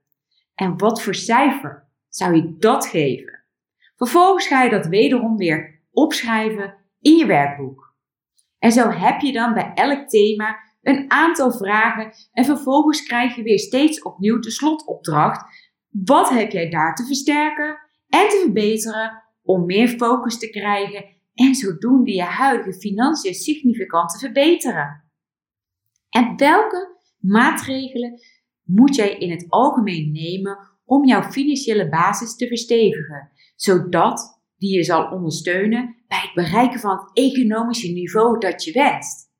En 0.56 0.78
wat 0.78 1.02
voor 1.02 1.16
cijfer 1.16 1.88
zou 2.10 2.36
je 2.36 2.56
dat 2.58 2.86
geven? 2.86 3.33
Vervolgens 3.96 4.48
ga 4.48 4.64
je 4.64 4.70
dat 4.70 4.86
wederom 4.86 5.38
weer 5.38 5.82
opschrijven 5.92 6.76
in 7.00 7.16
je 7.16 7.26
werkboek. 7.26 7.96
En 8.60 8.72
zo 8.72 8.90
heb 8.90 9.22
je 9.22 9.32
dan 9.32 9.54
bij 9.54 9.72
elk 9.74 10.08
thema 10.08 10.58
een 10.82 11.12
aantal 11.12 11.52
vragen 11.52 12.12
en 12.32 12.46
vervolgens 12.46 13.04
krijg 13.04 13.36
je 13.36 13.44
weer 13.44 13.60
steeds 13.60 14.02
opnieuw 14.02 14.40
de 14.40 14.52
slotopdracht. 14.52 15.72
Wat 15.90 16.30
heb 16.30 16.52
jij 16.52 16.70
daar 16.70 16.96
te 16.96 17.06
versterken 17.06 17.80
en 18.08 18.30
te 18.30 18.40
verbeteren 18.44 19.24
om 19.44 19.66
meer 19.66 19.88
focus 19.88 20.40
te 20.40 20.50
krijgen 20.50 21.06
en 21.34 21.56
zodoende 21.56 22.14
je 22.14 22.22
huidige 22.24 22.80
financiën 22.80 23.34
significant 23.34 24.10
te 24.10 24.20
verbeteren? 24.20 25.04
En 26.10 26.38
welke 26.38 26.98
maatregelen 27.20 28.20
moet 28.64 28.96
jij 28.96 29.18
in 29.18 29.32
het 29.32 29.46
algemeen 29.50 30.12
nemen 30.12 30.73
om 30.86 31.06
jouw 31.06 31.24
financiële 31.24 31.90
basis 31.90 32.36
te 32.36 32.48
verstevigen, 32.48 33.32
zodat 33.56 34.42
die 34.58 34.76
je 34.76 34.84
zal 34.84 35.12
ondersteunen 35.12 35.96
bij 36.08 36.20
het 36.22 36.34
bereiken 36.34 36.80
van 36.80 36.98
het 36.98 37.12
economische 37.14 37.92
niveau 37.92 38.40
dat 38.40 38.64
je 38.64 38.72
wenst? 38.72 39.32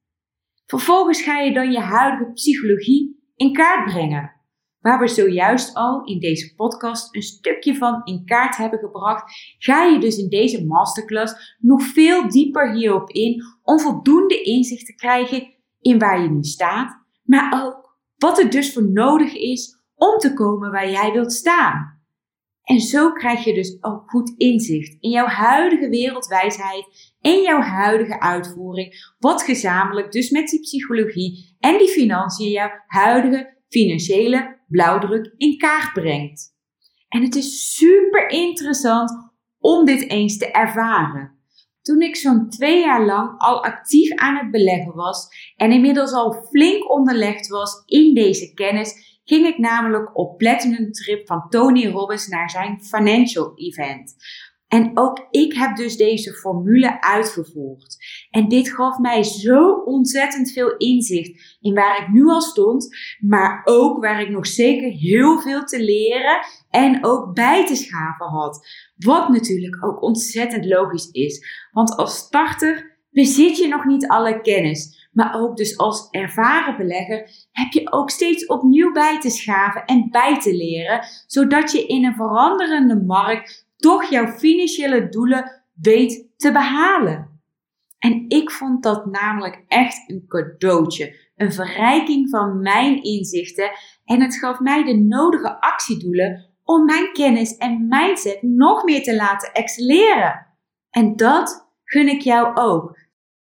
Vervolgens 0.66 1.22
ga 1.22 1.40
je 1.40 1.54
dan 1.54 1.72
je 1.72 1.80
huidige 1.80 2.32
psychologie 2.32 3.24
in 3.36 3.54
kaart 3.54 3.86
brengen, 3.92 4.32
waar 4.80 5.00
we 5.00 5.08
zojuist 5.08 5.76
al 5.76 6.04
in 6.04 6.20
deze 6.20 6.56
podcast 6.56 7.16
een 7.16 7.22
stukje 7.22 7.76
van 7.76 8.02
in 8.04 8.26
kaart 8.26 8.58
hebben 8.58 8.80
gebracht, 8.80 9.56
ga 9.58 9.84
je 9.84 10.00
dus 10.00 10.18
in 10.18 10.30
deze 10.30 10.66
masterclass 10.66 11.56
nog 11.60 11.84
veel 11.84 12.30
dieper 12.30 12.74
hierop 12.74 13.10
in 13.10 13.44
om 13.64 13.80
voldoende 13.80 14.42
inzicht 14.42 14.86
te 14.86 14.96
krijgen 14.96 15.54
in 15.82 16.00
waar 16.00 16.22
je 16.22 16.30
nu 16.30 16.44
staat, 16.44 17.02
maar 17.24 17.64
ook 17.64 17.98
wat 18.18 18.40
er 18.40 18.50
dus 18.50 18.74
voor 18.74 18.92
nodig 18.92 19.34
is 19.34 19.83
om 19.96 20.18
te 20.18 20.34
komen 20.34 20.72
waar 20.72 20.90
jij 20.90 21.12
wilt 21.12 21.34
staan. 21.34 22.02
En 22.64 22.80
zo 22.80 23.12
krijg 23.12 23.44
je 23.44 23.54
dus 23.54 23.78
ook 23.82 24.10
goed 24.10 24.34
inzicht 24.38 24.98
in 25.00 25.10
jouw 25.10 25.26
huidige 25.26 25.90
wereldwijsheid 25.90 27.14
en 27.22 27.42
jouw 27.42 27.62
huidige 27.62 28.20
uitvoering, 28.20 29.16
wat 29.20 29.44
gezamenlijk 29.44 30.12
dus 30.12 30.30
met 30.30 30.48
die 30.48 30.60
psychologie 30.60 31.56
en 31.60 31.78
die 31.78 31.88
financiën 31.88 32.50
jouw 32.50 32.70
huidige 32.88 33.62
financiële 33.68 34.62
blauwdruk 34.68 35.34
in 35.38 35.58
kaart 35.58 35.94
brengt. 35.94 36.52
En 37.08 37.22
het 37.22 37.36
is 37.36 37.76
super 37.76 38.30
interessant 38.30 39.32
om 39.60 39.86
dit 39.86 40.10
eens 40.10 40.38
te 40.38 40.52
ervaren. 40.52 41.42
Toen 41.82 42.02
ik 42.02 42.16
zo'n 42.16 42.50
twee 42.50 42.80
jaar 42.80 43.06
lang 43.06 43.40
al 43.40 43.64
actief 43.64 44.16
aan 44.16 44.36
het 44.36 44.52
beleggen 44.52 44.94
was 44.96 45.28
en 45.56 45.72
inmiddels 45.72 46.12
al 46.12 46.34
flink 46.50 46.92
onderlegd 46.92 47.48
was 47.48 47.84
in 47.86 48.14
deze 48.14 48.54
kennis, 48.54 49.13
ging 49.24 49.46
ik 49.46 49.58
namelijk 49.58 50.18
op 50.18 50.38
Platinum 50.38 50.92
Trip 50.92 51.28
van 51.28 51.50
Tony 51.50 51.88
Robbins 51.88 52.28
naar 52.28 52.50
zijn 52.50 52.84
financial 52.84 53.52
event. 53.56 54.16
En 54.74 54.92
ook 54.94 55.28
ik 55.30 55.54
heb 55.54 55.76
dus 55.76 55.98
deze 55.98 56.34
formule 56.34 57.02
uitgevolgd. 57.02 57.98
En 58.30 58.48
dit 58.48 58.70
gaf 58.70 58.98
mij 58.98 59.24
zo 59.24 59.72
ontzettend 59.72 60.52
veel 60.52 60.78
inzicht 60.78 61.58
in 61.62 61.74
waar 61.74 62.02
ik 62.02 62.08
nu 62.08 62.26
al 62.26 62.42
stond, 62.42 62.96
maar 63.20 63.62
ook 63.64 64.02
waar 64.02 64.22
ik 64.22 64.30
nog 64.30 64.48
zeker 64.48 64.92
heel 64.92 65.40
veel 65.40 65.64
te 65.64 65.84
leren 65.84 66.40
en 66.70 67.06
ook 67.06 67.34
bij 67.34 67.66
te 67.66 67.76
schaven 67.76 68.28
had. 68.28 68.68
Wat 68.96 69.30
natuurlijk 69.30 69.86
ook 69.86 70.02
ontzettend 70.02 70.66
logisch 70.66 71.10
is, 71.12 71.46
want 71.72 71.96
als 71.96 72.18
starter 72.18 72.98
bezit 73.12 73.58
je 73.58 73.68
nog 73.68 73.86
niet 73.86 74.08
alle 74.08 74.42
kennis. 74.42 75.03
Maar 75.14 75.36
ook 75.36 75.58
dus 75.58 75.78
als 75.78 76.08
ervaren 76.12 76.78
belegger 76.78 77.48
heb 77.52 77.72
je 77.72 77.92
ook 77.92 78.10
steeds 78.10 78.46
opnieuw 78.46 78.92
bij 78.92 79.20
te 79.20 79.30
schaven 79.30 79.86
en 79.86 80.08
bij 80.12 80.40
te 80.40 80.56
leren, 80.56 81.06
zodat 81.28 81.72
je 81.72 81.86
in 81.86 82.06
een 82.06 82.16
veranderende 82.16 83.04
markt 83.04 83.68
toch 83.78 84.04
jouw 84.04 84.28
financiële 84.28 85.10
doelen 85.10 85.64
weet 85.74 86.28
te 86.38 86.52
behalen. 86.52 87.42
En 88.00 88.26
ik 88.28 88.52
vond 88.52 88.84
dat 88.84 89.06
namelijk 89.06 89.64
echt 89.68 90.10
een 90.10 90.26
cadeautje, 90.28 91.16
een 91.36 91.54
verrijking 91.54 92.30
van 92.30 92.62
mijn 92.62 93.04
inzichten 93.04 93.72
en 94.06 94.22
het 94.22 94.36
gaf 94.40 94.60
mij 94.60 94.84
de 94.84 94.96
nodige 94.96 95.62
actiedoelen 95.62 96.54
om 96.64 96.86
mijn 96.86 97.12
kennis 97.12 97.58
en 97.58 97.88
mindset 97.88 98.42
nog 98.42 98.84
meer 98.84 99.04
te 99.04 99.16
laten 99.16 99.52
excelleren. 99.52 100.48
En 100.90 101.16
dat 101.16 101.72
gun 101.84 102.08
ik 102.08 102.22
jou 102.22 102.56
ook. 102.56 102.98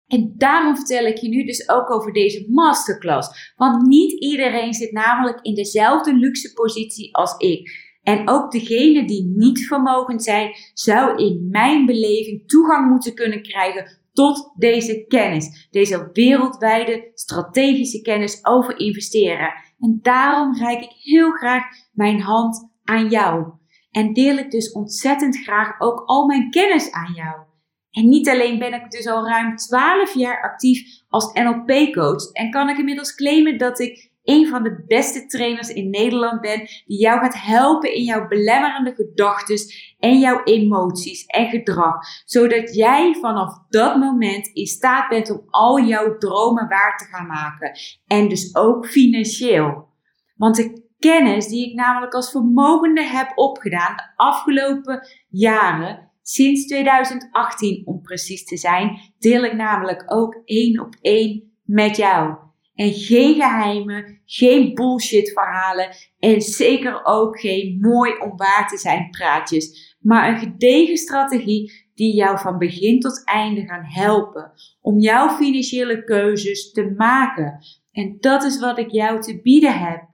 En 0.10 0.34
daarom 0.38 0.76
vertel 0.76 1.06
ik 1.06 1.18
je 1.18 1.30
nu 1.30 1.44
dus 1.44 1.70
ook 1.70 1.92
over 1.92 2.14
deze 2.14 2.46
masterclass. 2.50 3.54
Want 3.56 3.88
niet 3.88 4.12
iedereen 4.12 4.74
zit 4.74 4.92
namelijk 4.92 5.40
in 5.42 5.56
dezelfde 5.56 6.14
luxe 6.14 6.54
positie 6.54 7.16
als 7.16 7.38
ik. 7.38 7.88
En 8.04 8.30
ook 8.30 8.52
degenen 8.52 9.08
die 9.08 9.34
niet 9.36 9.68
vermogend 9.68 10.24
zijn, 10.24 10.52
zou 10.74 11.24
in 11.24 11.48
mijn 11.52 11.86
beleving 11.86 12.48
toegang 12.48 12.90
moeten 12.90 13.14
kunnen 13.14 13.42
krijgen 13.42 14.00
tot 14.14 14.54
deze 14.58 15.06
kennis. 15.08 15.68
Deze 15.72 16.10
wereldwijde 16.14 17.12
strategische 17.14 18.02
kennis 18.02 18.46
over 18.46 18.80
investeren. 18.80 19.54
En 19.80 20.00
daarom 20.02 20.58
reik 20.58 20.82
ik 20.82 20.92
heel 20.92 21.32
graag 21.32 21.64
mijn 21.94 22.22
hand 22.22 22.70
aan 22.84 23.10
jou. 23.10 23.52
En 23.92 24.14
deel 24.14 24.38
ik 24.38 24.52
dus 24.52 24.72
ontzettend 24.72 25.38
graag 25.38 25.80
ook 25.80 26.02
al 26.06 26.26
mijn 26.26 26.50
kennis 26.50 26.92
aan 26.92 27.14
jou. 27.14 27.48
En 27.92 28.10
niet 28.10 28.30
alleen 28.30 28.60
ben 28.60 28.74
ik 28.74 28.92
dus 28.92 29.08
al 29.08 29.28
ruim 29.28 29.56
12 29.56 30.14
jaar 30.14 30.42
actief 30.42 31.04
als 31.08 31.34
NLP-coach 31.34 32.32
en 32.32 32.52
kan 32.52 32.70
ik 32.70 32.78
inmiddels 32.78 33.16
claimen 33.16 33.58
dat 33.58 33.80
ik 33.80 34.10
een 34.24 34.48
van 34.48 34.64
de 34.64 34.84
beste 34.88 35.26
trainers 35.26 35.70
in 35.70 35.90
Nederland 35.90 36.42
ben 36.42 36.60
die 36.86 37.00
jou 37.00 37.20
gaat 37.20 37.42
helpen 37.42 37.94
in 37.94 38.04
jouw 38.04 38.28
belemmerende 38.28 38.94
gedachten 38.96 39.58
en 40.00 40.20
jouw 40.20 40.44
emoties 40.44 41.26
en 41.26 41.50
gedrag, 41.50 41.96
zodat 42.26 42.76
jij 42.76 43.16
vanaf 43.22 43.54
dat 43.70 43.96
moment 43.96 44.48
in 44.48 44.66
staat 44.66 45.10
bent 45.10 45.32
om 45.32 45.44
al 45.48 45.80
jouw 45.80 46.18
dromen 46.18 46.68
waar 46.68 46.98
te 46.98 47.06
gaan 47.06 47.28
maken 47.28 47.72
en 48.08 48.30
dus 48.30 48.56
ook 48.56 48.88
financieel. 48.88 49.88
Want 50.36 50.56
de 50.56 50.88
kennis 51.00 51.48
die 51.48 51.70
ik 51.70 51.76
namelijk 51.76 52.14
als 52.14 52.32
vermogende 52.32 53.04
heb 53.04 53.32
opgedaan 53.36 53.96
de 53.96 54.12
afgelopen 54.16 55.08
jaren 55.30 56.09
Sinds 56.32 56.66
2018 56.66 57.82
om 57.86 58.02
precies 58.02 58.46
te 58.46 58.58
zijn, 58.58 59.00
deel 59.20 59.44
ik 59.44 59.54
namelijk 59.54 60.04
ook 60.06 60.42
één 60.46 60.80
op 60.80 60.96
één 61.02 61.52
met 61.64 61.98
jou. 61.98 62.38
En 62.76 62.94
geen 62.94 63.36
geheimen, 63.36 64.22
geen 64.26 64.74
bullshit 64.74 65.32
verhalen 65.32 65.96
en 66.20 66.42
zeker 66.42 67.06
ook 67.06 67.40
geen 67.40 67.78
mooi 67.80 68.14
om 68.18 68.38
waar 68.38 68.68
te 68.68 68.78
zijn 68.78 69.10
praatjes, 69.10 69.96
maar 70.00 70.30
een 70.30 70.40
gedegen 70.40 70.98
strategie 70.98 71.72
die 71.96 72.16
jou 72.16 72.40
van 72.40 72.58
begin 72.58 73.00
tot 73.00 73.26
einde 73.26 73.66
gaan 73.66 73.86
helpen 73.86 74.52
om 74.82 75.00
jouw 75.00 75.30
financiële 75.30 76.04
keuzes 76.04 76.72
te 76.72 76.94
maken. 76.98 77.60
En 77.92 78.18
dat 78.20 78.44
is 78.44 78.60
wat 78.60 78.78
ik 78.78 78.92
jou 78.92 79.22
te 79.22 79.42
bieden 79.42 79.80
heb. 79.80 80.08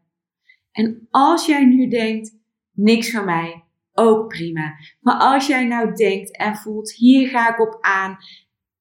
En 0.71 1.07
als 1.09 1.45
jij 1.45 1.65
nu 1.65 1.87
denkt, 1.87 2.37
niks 2.71 3.11
van 3.11 3.25
mij, 3.25 3.64
ook 3.95 4.27
prima. 4.27 4.75
Maar 4.99 5.17
als 5.17 5.47
jij 5.47 5.65
nou 5.65 5.93
denkt 5.93 6.37
en 6.37 6.55
voelt, 6.55 6.91
hier 6.91 7.27
ga 7.27 7.49
ik 7.49 7.59
op 7.59 7.77
aan, 7.81 8.17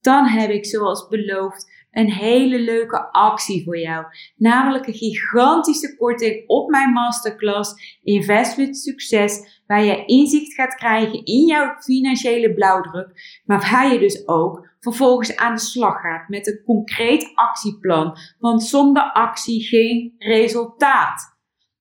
dan 0.01 0.27
heb 0.27 0.51
ik 0.51 0.67
zoals 0.67 1.09
beloofd 1.09 1.73
een 1.91 2.13
hele 2.13 2.61
leuke 2.61 3.13
actie 3.13 3.65
voor 3.65 3.79
jou. 3.79 4.05
Namelijk 4.37 4.87
een 4.87 4.95
gigantische 4.95 5.97
korting 5.97 6.49
op 6.49 6.71
mijn 6.71 6.93
masterclass 6.93 7.99
Invest 8.03 8.57
with 8.57 8.77
Succes, 8.77 9.63
waar 9.67 9.85
je 9.85 10.05
inzicht 10.05 10.55
gaat 10.55 10.75
krijgen 10.75 11.25
in 11.25 11.47
jouw 11.47 11.77
financiële 11.79 12.55
blauwdruk, 12.55 13.41
maar 13.45 13.69
waar 13.71 13.93
je 13.93 13.99
dus 13.99 14.29
ook 14.29 14.69
vervolgens 14.81 15.37
aan 15.37 15.55
de 15.55 15.61
slag 15.61 16.01
gaat 16.01 16.29
met 16.29 16.47
een 16.47 16.63
concreet 16.65 17.31
actieplan. 17.35 18.17
Want 18.39 18.63
zonder 18.63 19.13
actie 19.13 19.63
geen 19.63 20.15
resultaat. 20.19 21.34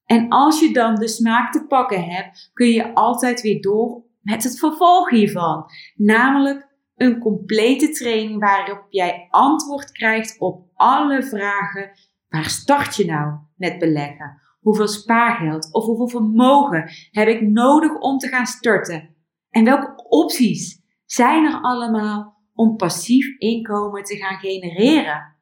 En 0.06 0.30
als 0.30 0.60
je 0.60 0.74
dan 0.74 0.96
de 0.96 1.08
smaak 1.08 1.52
te 1.52 1.66
pakken 1.68 2.04
hebt, 2.04 2.50
kun 2.54 2.68
je 2.68 2.94
altijd 2.94 3.42
weer 3.42 3.62
door 3.62 4.04
met 4.22 4.44
het 4.44 4.60
vervolg 4.60 5.10
hiervan. 5.10 5.66
Namelijk 5.96 6.72
een 6.96 7.20
complete 7.20 7.90
training 7.90 8.40
waarop 8.40 8.86
jij 8.90 9.28
antwoord 9.30 9.92
krijgt 9.92 10.40
op 10.40 10.70
alle 10.74 11.24
vragen. 11.24 11.92
Waar 12.28 12.50
start 12.50 12.96
je 12.96 13.06
nou 13.06 13.38
met 13.56 13.80
beleggen? 13.80 14.42
Hoeveel 14.60 14.88
spaargeld 14.88 15.74
of 15.74 15.86
hoeveel 15.86 16.10
vermogen 16.10 16.92
heb 17.12 17.28
ik 17.28 17.42
nodig 17.42 18.00
om 18.00 18.18
te 18.18 18.28
gaan 18.28 18.46
starten? 18.46 19.16
En 19.50 19.64
welke 19.64 20.08
opties 20.10 20.82
zijn 21.06 21.46
er 21.46 21.62
allemaal 21.62 22.42
om 22.54 22.76
passief 22.76 23.38
inkomen 23.38 24.04
te 24.04 24.16
gaan 24.16 24.38
genereren? 24.38 25.36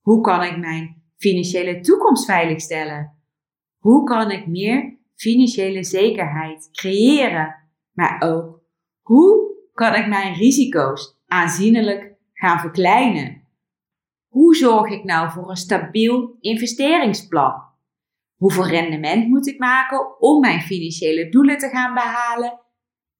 Hoe 0.00 0.20
kan 0.20 0.42
ik 0.42 0.58
mijn 0.58 1.02
financiële 1.16 1.80
toekomst 1.80 2.24
veiligstellen? 2.24 3.19
Hoe 3.80 4.04
kan 4.04 4.30
ik 4.30 4.46
meer 4.46 4.98
financiële 5.14 5.84
zekerheid 5.84 6.68
creëren? 6.72 7.54
Maar 7.92 8.22
ook 8.22 8.62
Hoe 9.00 9.54
kan 9.72 9.94
ik 9.94 10.06
mijn 10.06 10.34
risico's 10.34 11.20
aanzienlijk 11.26 12.14
gaan 12.32 12.58
verkleinen? 12.58 13.48
Hoe 14.28 14.56
zorg 14.56 14.90
ik 14.90 15.04
nou 15.04 15.30
voor 15.30 15.50
een 15.50 15.56
stabiel 15.56 16.36
investeringsplan? 16.40 17.62
Hoeveel 18.36 18.66
rendement 18.66 19.28
moet 19.28 19.46
ik 19.46 19.58
maken 19.58 20.20
om 20.20 20.40
mijn 20.40 20.60
financiële 20.60 21.28
doelen 21.28 21.58
te 21.58 21.68
gaan 21.68 21.94
behalen? 21.94 22.60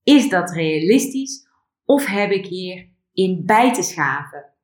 Is 0.02 0.28
dat 0.28 0.52
realistisch 0.52 1.48
of 1.84 2.06
heb 2.06 2.30
ik 2.30 2.46
hier 2.46 2.88
in 3.12 3.42
bij 3.46 3.72
te 3.72 3.82
schaven? 3.82 4.54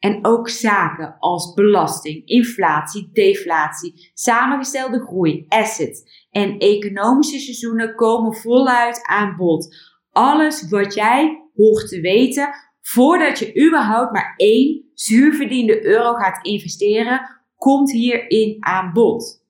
En 0.00 0.18
ook 0.26 0.48
zaken 0.48 1.16
als 1.18 1.54
belasting, 1.54 2.26
inflatie, 2.26 3.10
deflatie, 3.12 4.10
samengestelde 4.14 5.00
groei, 5.00 5.44
assets 5.48 6.26
en 6.30 6.58
economische 6.58 7.38
seizoenen 7.38 7.94
komen 7.94 8.34
voluit 8.34 9.06
aan 9.06 9.36
bod. 9.36 9.76
Alles 10.10 10.68
wat 10.68 10.94
jij 10.94 11.50
hoort 11.54 11.88
te 11.88 12.00
weten 12.00 12.48
voordat 12.80 13.38
je 13.38 13.66
überhaupt 13.66 14.12
maar 14.12 14.34
één 14.36 14.90
zuurverdiende 14.94 15.84
euro 15.84 16.14
gaat 16.14 16.46
investeren, 16.46 17.42
komt 17.56 17.92
hierin 17.92 18.56
aan 18.60 18.92
bod. 18.92 19.44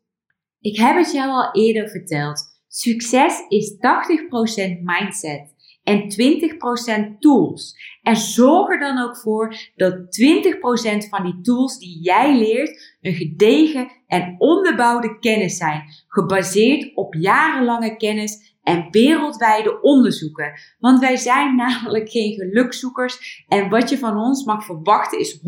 Ik 0.61 0.79
heb 0.79 0.97
het 0.97 1.13
jou 1.13 1.31
al 1.31 1.53
eerder 1.53 1.89
verteld. 1.89 2.43
Succes 2.69 3.45
is 3.49 3.75
80% 3.75 3.77
mindset 4.83 5.55
en 5.83 6.03
20% 7.15 7.19
tools. 7.19 7.75
En 8.03 8.17
zorg 8.17 8.71
er 8.71 8.79
dan 8.79 8.99
ook 8.99 9.17
voor 9.17 9.57
dat 9.77 9.95
20% 9.95 11.09
van 11.09 11.25
die 11.25 11.41
tools 11.43 11.79
die 11.79 12.03
jij 12.03 12.39
leert 12.39 12.97
een 13.01 13.15
gedegen 13.15 13.91
en 14.07 14.35
onderbouwde 14.39 15.19
kennis 15.19 15.57
zijn, 15.57 15.83
gebaseerd 16.09 16.97
op 16.97 17.15
jarenlange 17.15 17.97
kennis 17.97 18.51
en 18.63 18.87
wereldwijde 18.91 19.81
onderzoeken. 19.81 20.53
Want 20.79 21.01
wij 21.01 21.17
zijn 21.17 21.57
namelijk 21.65 22.11
geen 22.11 22.33
gelukzoekers 22.33 23.45
en 23.49 23.69
wat 23.69 23.91
je 23.91 23.99
van 23.99 24.17
ons 24.17 24.45
mag 24.45 24.65
verwachten 24.65 25.19
is 25.19 25.39
100% 25.39 25.41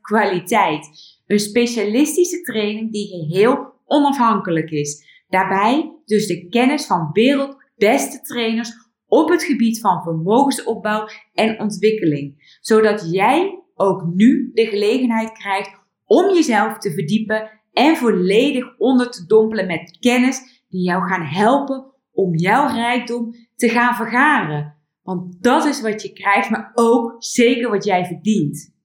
kwaliteit. 0.00 0.88
Een 1.26 1.38
specialistische 1.38 2.42
training 2.42 2.92
die 2.92 3.08
geheel 3.08 3.72
onafhankelijk 3.86 4.70
is. 4.70 5.06
Daarbij 5.28 5.92
dus 6.04 6.26
de 6.26 6.48
kennis 6.48 6.86
van 6.86 7.10
wereldbeste 7.12 8.20
trainers 8.20 8.87
op 9.08 9.28
het 9.28 9.42
gebied 9.42 9.80
van 9.80 10.02
vermogensopbouw 10.02 11.08
en 11.32 11.60
ontwikkeling. 11.60 12.56
Zodat 12.60 13.12
jij 13.12 13.62
ook 13.74 14.06
nu 14.14 14.50
de 14.54 14.66
gelegenheid 14.66 15.32
krijgt 15.32 15.70
om 16.04 16.34
jezelf 16.34 16.78
te 16.78 16.92
verdiepen 16.92 17.50
en 17.72 17.96
volledig 17.96 18.78
onder 18.78 19.10
te 19.10 19.26
dompelen 19.26 19.66
met 19.66 19.96
kennis 20.00 20.64
die 20.68 20.82
jou 20.82 21.08
gaan 21.08 21.24
helpen 21.26 21.92
om 22.12 22.36
jouw 22.36 22.66
rijkdom 22.66 23.34
te 23.56 23.68
gaan 23.68 23.94
vergaren. 23.94 24.76
Want 25.02 25.42
dat 25.42 25.64
is 25.64 25.80
wat 25.80 26.02
je 26.02 26.12
krijgt, 26.12 26.50
maar 26.50 26.70
ook 26.74 27.16
zeker 27.18 27.70
wat 27.70 27.84
jij 27.84 28.04
verdient. 28.04 28.76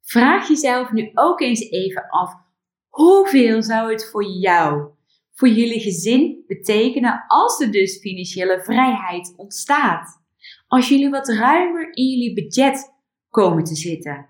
Vraag 0.00 0.48
jezelf 0.48 0.92
nu 0.92 1.10
ook 1.14 1.40
eens 1.40 1.70
even 1.70 2.08
af 2.08 2.46
Hoeveel 2.88 3.62
zou 3.62 3.92
het 3.92 4.10
voor 4.10 4.24
jou, 4.24 4.90
voor 5.38 5.48
jullie 5.48 5.80
gezin 5.80 6.44
betekenen 6.46 7.24
als 7.26 7.60
er 7.60 7.70
dus 7.70 7.98
financiële 7.98 8.60
vrijheid 8.62 9.34
ontstaat? 9.36 10.22
Als 10.66 10.88
jullie 10.88 11.10
wat 11.10 11.28
ruimer 11.28 11.96
in 11.96 12.04
jullie 12.04 12.34
budget 12.34 12.94
komen 13.28 13.64
te 13.64 13.74
zitten? 13.74 14.28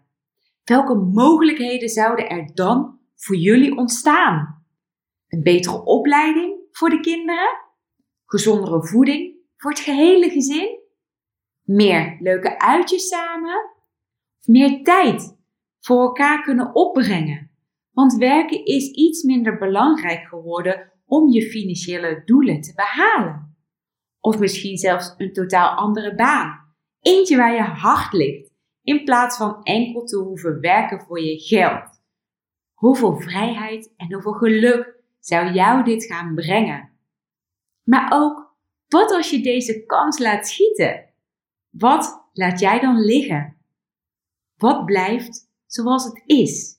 Welke 0.64 0.94
mogelijkheden 0.94 1.88
zouden 1.88 2.28
er 2.28 2.50
dan 2.54 2.98
voor 3.14 3.36
jullie 3.36 3.76
ontstaan? 3.76 4.64
Een 5.28 5.42
betere 5.42 5.84
opleiding 5.84 6.60
voor 6.70 6.90
de 6.90 7.00
kinderen? 7.00 7.48
Gezondere 8.26 8.86
voeding 8.86 9.36
voor 9.56 9.70
het 9.70 9.80
gehele 9.80 10.30
gezin? 10.30 10.78
Meer 11.62 12.16
leuke 12.20 12.58
uitjes 12.58 13.08
samen? 13.08 13.76
meer 14.44 14.82
tijd 14.82 15.36
voor 15.80 16.00
elkaar 16.00 16.42
kunnen 16.42 16.74
opbrengen? 16.74 17.50
Want 17.92 18.14
werken 18.14 18.64
is 18.64 18.90
iets 18.90 19.22
minder 19.22 19.58
belangrijk 19.58 20.26
geworden 20.26 20.92
om 21.08 21.30
je 21.30 21.50
financiële 21.50 22.22
doelen 22.24 22.60
te 22.60 22.72
behalen. 22.74 23.56
Of 24.20 24.38
misschien 24.38 24.76
zelfs 24.76 25.14
een 25.16 25.32
totaal 25.32 25.68
andere 25.68 26.14
baan. 26.14 26.74
Eentje 27.00 27.36
waar 27.36 27.54
je 27.54 27.62
hart 27.62 28.12
ligt, 28.12 28.52
in 28.82 29.04
plaats 29.04 29.36
van 29.36 29.62
enkel 29.62 30.04
te 30.04 30.16
hoeven 30.16 30.60
werken 30.60 31.00
voor 31.00 31.20
je 31.20 31.38
geld. 31.38 32.02
Hoeveel 32.74 33.16
vrijheid 33.16 33.92
en 33.96 34.12
hoeveel 34.12 34.32
geluk 34.32 35.02
zou 35.20 35.52
jou 35.52 35.84
dit 35.84 36.04
gaan 36.04 36.34
brengen? 36.34 36.90
Maar 37.82 38.10
ook, 38.12 38.56
wat 38.88 39.12
als 39.12 39.30
je 39.30 39.40
deze 39.40 39.84
kans 39.84 40.18
laat 40.18 40.48
schieten? 40.48 41.14
Wat 41.70 42.28
laat 42.32 42.60
jij 42.60 42.80
dan 42.80 43.00
liggen? 43.00 43.56
Wat 44.56 44.84
blijft 44.84 45.50
zoals 45.66 46.04
het 46.04 46.22
is? 46.26 46.76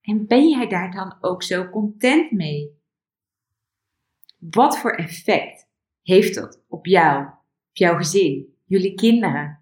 En 0.00 0.26
ben 0.26 0.48
jij 0.48 0.68
daar 0.68 0.90
dan 0.90 1.16
ook 1.20 1.42
zo 1.42 1.70
content 1.70 2.30
mee? 2.30 2.81
Wat 4.50 4.78
voor 4.78 4.90
effect 4.90 5.68
heeft 6.02 6.34
dat 6.34 6.62
op 6.68 6.86
jou, 6.86 7.26
op 7.68 7.76
jouw 7.76 7.96
gezin, 7.96 8.56
jullie 8.64 8.94
kinderen? 8.94 9.60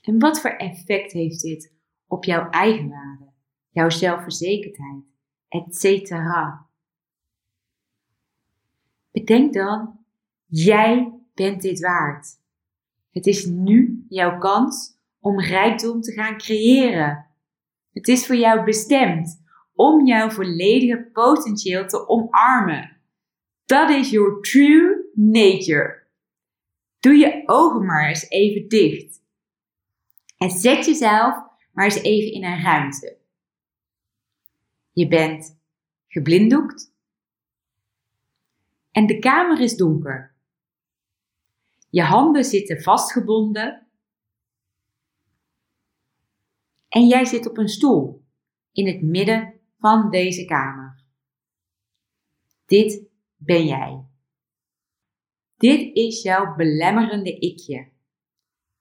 En 0.00 0.18
wat 0.18 0.40
voor 0.40 0.50
effect 0.50 1.12
heeft 1.12 1.42
dit 1.42 1.72
op 2.06 2.24
jouw 2.24 2.50
eigenwaarde, 2.50 3.30
jouw 3.70 3.90
zelfverzekerdheid, 3.90 5.04
etc. 5.48 6.10
Bedenk 9.10 9.52
dan, 9.52 10.04
jij 10.46 11.12
bent 11.34 11.62
dit 11.62 11.80
waard. 11.80 12.28
Het 13.10 13.26
is 13.26 13.46
nu 13.46 14.04
jouw 14.08 14.38
kans 14.38 14.98
om 15.20 15.40
rijkdom 15.40 16.00
te 16.00 16.12
gaan 16.12 16.38
creëren 16.38 17.26
het 17.96 18.08
is 18.08 18.26
voor 18.26 18.36
jou 18.36 18.64
bestemd 18.64 19.42
om 19.74 20.06
jouw 20.06 20.30
volledige 20.30 21.10
potentieel 21.12 21.86
te 21.86 22.08
omarmen. 22.08 22.95
Dat 23.66 23.90
is 23.90 24.10
your 24.10 24.40
true 24.40 25.10
nature. 25.14 26.06
Doe 27.00 27.14
je 27.14 27.42
ogen 27.46 27.84
maar 27.86 28.08
eens 28.08 28.28
even 28.28 28.68
dicht. 28.68 29.22
En 30.36 30.50
zet 30.50 30.84
jezelf 30.84 31.44
maar 31.72 31.84
eens 31.84 32.02
even 32.02 32.32
in 32.32 32.44
een 32.44 32.62
ruimte. 32.62 33.16
Je 34.92 35.08
bent 35.08 35.58
geblinddoekt. 36.06 36.94
En 38.90 39.06
de 39.06 39.18
kamer 39.18 39.60
is 39.60 39.76
donker. 39.76 40.34
Je 41.90 42.02
handen 42.02 42.44
zitten 42.44 42.82
vastgebonden 42.82 43.86
en 46.88 47.06
jij 47.06 47.24
zit 47.24 47.48
op 47.48 47.58
een 47.58 47.68
stoel 47.68 48.24
in 48.72 48.86
het 48.86 49.02
midden 49.02 49.60
van 49.78 50.10
deze 50.10 50.44
kamer. 50.44 51.04
Dit 52.66 53.06
ben 53.46 53.66
jij. 53.66 54.04
Dit 55.56 55.94
is 55.96 56.22
jouw 56.22 56.54
belemmerende 56.54 57.38
ikje. 57.38 57.92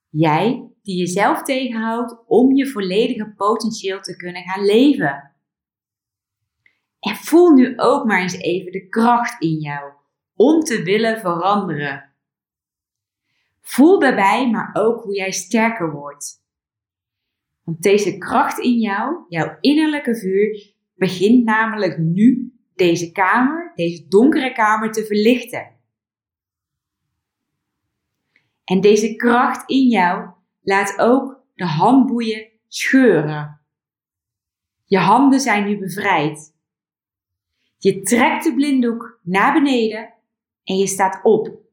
Jij 0.10 0.70
die 0.82 0.98
jezelf 0.98 1.42
tegenhoudt 1.44 2.24
om 2.28 2.56
je 2.56 2.68
volledige 2.68 3.34
potentieel 3.38 4.00
te 4.00 4.16
kunnen 4.16 4.44
gaan 4.44 4.66
leven. 4.66 5.36
En 7.00 7.16
voel 7.16 7.52
nu 7.54 7.78
ook 7.78 8.06
maar 8.06 8.22
eens 8.22 8.38
even 8.38 8.72
de 8.72 8.88
kracht 8.88 9.42
in 9.42 9.60
jou 9.60 9.94
om 10.36 10.60
te 10.60 10.84
willen 10.84 11.20
veranderen. 11.20 12.14
Voel 13.62 14.00
daarbij 14.00 14.50
maar 14.50 14.70
ook 14.74 15.04
hoe 15.04 15.16
jij 15.16 15.32
sterker 15.32 15.92
wordt 15.92 16.44
want 17.66 17.82
deze 17.82 18.18
kracht 18.18 18.60
in 18.60 18.80
jou, 18.80 19.26
jouw 19.30 19.58
innerlijke 19.62 20.16
vuur, 20.16 20.74
begint 20.96 21.44
namelijk 21.44 21.98
nu 21.98 22.54
deze 22.76 23.12
kamer, 23.12 23.72
deze 23.76 24.08
donkere 24.08 24.52
kamer 24.52 24.92
te 24.92 25.06
verlichten. 25.06 25.74
En 28.64 28.82
deze 28.82 29.16
kracht 29.16 29.70
in 29.70 29.88
jou 29.88 30.30
laat 30.62 31.00
ook 31.00 31.44
de 31.54 31.66
handboeien 31.66 32.50
scheuren. 32.68 33.62
Je 34.86 34.98
handen 34.98 35.40
zijn 35.40 35.66
nu 35.66 35.78
bevrijd. 35.78 36.54
Je 37.78 38.02
trekt 38.02 38.44
de 38.44 38.54
blinddoek 38.54 39.20
naar 39.24 39.54
beneden 39.54 40.14
en 40.64 40.78
je 40.78 40.88
staat 40.88 41.20
op. 41.24 41.64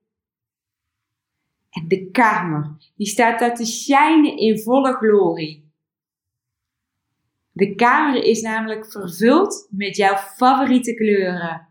En 1.71 1.89
de 1.89 2.11
kamer, 2.11 2.93
die 2.97 3.07
staat 3.07 3.39
daar 3.39 3.55
te 3.55 3.65
schijnen 3.65 4.37
in 4.37 4.59
volle 4.59 4.93
glorie. 4.93 5.72
De 7.53 7.75
kamer 7.75 8.23
is 8.23 8.41
namelijk 8.41 8.91
vervuld 8.91 9.69
met 9.71 9.97
jouw 9.97 10.17
favoriete 10.17 10.95
kleuren. 10.95 11.69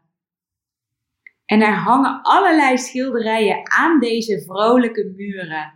En 1.46 1.62
er 1.62 1.76
hangen 1.76 2.22
allerlei 2.22 2.78
schilderijen 2.78 3.72
aan 3.72 4.00
deze 4.00 4.41
vrolijke 4.41 5.13
muren. 5.15 5.74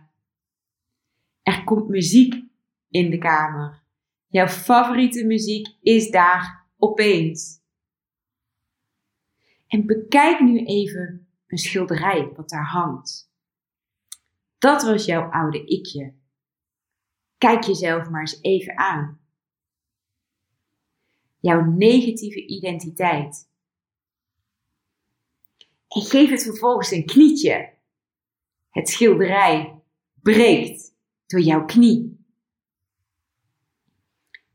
Er 1.42 1.64
komt 1.64 1.88
muziek 1.88 2.44
in 2.90 3.10
de 3.10 3.18
kamer. 3.18 3.82
Jouw 4.28 4.48
favoriete 4.48 5.24
muziek 5.24 5.76
is 5.80 6.10
daar 6.10 6.66
opeens. 6.78 7.60
En 9.66 9.86
bekijk 9.86 10.40
nu 10.40 10.64
even 10.64 11.28
een 11.46 11.58
schilderij 11.58 12.32
wat 12.36 12.48
daar 12.48 12.66
hangt. 12.66 13.30
Dat 14.58 14.82
was 14.82 15.04
jouw 15.04 15.30
oude 15.30 15.64
ikje. 15.64 16.14
Kijk 17.38 17.62
jezelf 17.62 18.10
maar 18.10 18.20
eens 18.20 18.38
even 18.42 18.76
aan. 18.78 19.25
Jouw 21.46 21.64
negatieve 21.64 22.46
identiteit. 22.46 23.50
En 25.88 26.02
geef 26.02 26.30
het 26.30 26.42
vervolgens 26.42 26.90
een 26.90 27.04
knietje. 27.04 27.72
Het 28.70 28.88
schilderij 28.88 29.82
breekt 30.22 30.94
door 31.26 31.40
jouw 31.40 31.64
knie. 31.64 32.26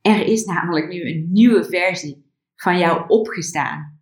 Er 0.02 0.26
is 0.26 0.46
namelijk 0.46 0.88
nu 0.88 1.10
een 1.10 1.32
nieuwe 1.32 1.66
versie 1.66 2.32
van 2.56 2.78
jou 2.78 3.08
opgestaan. 3.08 4.02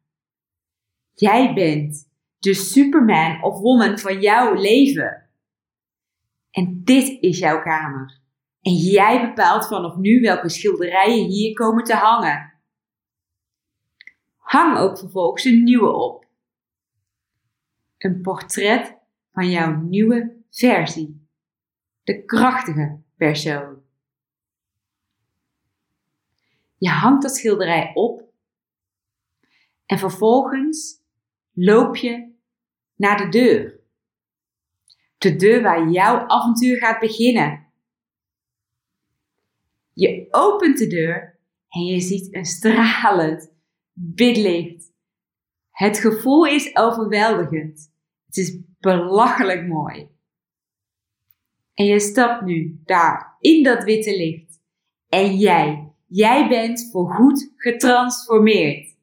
Jij 1.14 1.54
bent 1.54 2.10
de 2.38 2.54
Superman 2.54 3.44
of 3.44 3.60
woman 3.60 4.00
van 4.00 4.22
jouw 4.22 4.54
leven. 4.54 5.30
En 6.52 6.82
dit 6.84 7.22
is 7.22 7.40
jouw 7.40 7.62
kamer. 7.62 8.22
En 8.62 8.74
jij 8.74 9.28
bepaalt 9.28 9.68
vanaf 9.68 9.96
nu 9.96 10.20
welke 10.20 10.50
schilderijen 10.50 11.26
hier 11.26 11.54
komen 11.54 11.84
te 11.84 11.96
hangen. 11.96 12.49
Hang 14.50 14.78
ook 14.78 14.98
vervolgens 14.98 15.44
een 15.44 15.64
nieuwe 15.64 15.92
op. 15.92 16.26
Een 17.98 18.22
portret 18.22 18.98
van 19.32 19.50
jouw 19.50 19.82
nieuwe 19.82 20.36
versie. 20.50 21.28
De 22.04 22.24
krachtige 22.26 23.00
persoon. 23.18 23.82
Je 26.78 26.90
hangt 26.90 27.22
dat 27.22 27.36
schilderij 27.36 27.92
op 27.94 28.24
en 29.86 29.98
vervolgens 29.98 31.02
loop 31.54 31.96
je 31.96 32.34
naar 32.96 33.18
de 33.18 33.30
deur. 33.30 33.80
De 35.18 35.36
deur 35.36 35.62
waar 35.62 35.90
jouw 35.90 36.28
avontuur 36.28 36.78
gaat 36.78 37.00
beginnen. 37.00 37.68
Je 39.94 40.28
opent 40.32 40.78
de 40.78 40.88
deur 40.88 41.40
en 41.70 41.84
je 41.84 42.00
ziet 42.00 42.36
een 42.36 42.46
stralend 42.46 43.58
bidlicht. 44.02 44.94
Het 45.72 46.00
gevoel 46.00 46.46
is 46.46 46.76
overweldigend. 46.76 47.92
Het 48.26 48.38
is 48.38 48.58
belachelijk 48.80 49.68
mooi. 49.68 50.08
En 51.74 51.86
je 51.86 52.00
stapt 52.00 52.46
nu 52.46 52.82
daar 52.86 53.36
in 53.40 53.64
dat 53.64 53.84
witte 53.84 54.18
licht. 54.18 54.62
En 55.10 55.36
jij, 55.36 55.94
jij 56.08 56.48
bent 56.48 56.90
voorgoed 56.92 57.54
getransformeerd. 57.56 58.98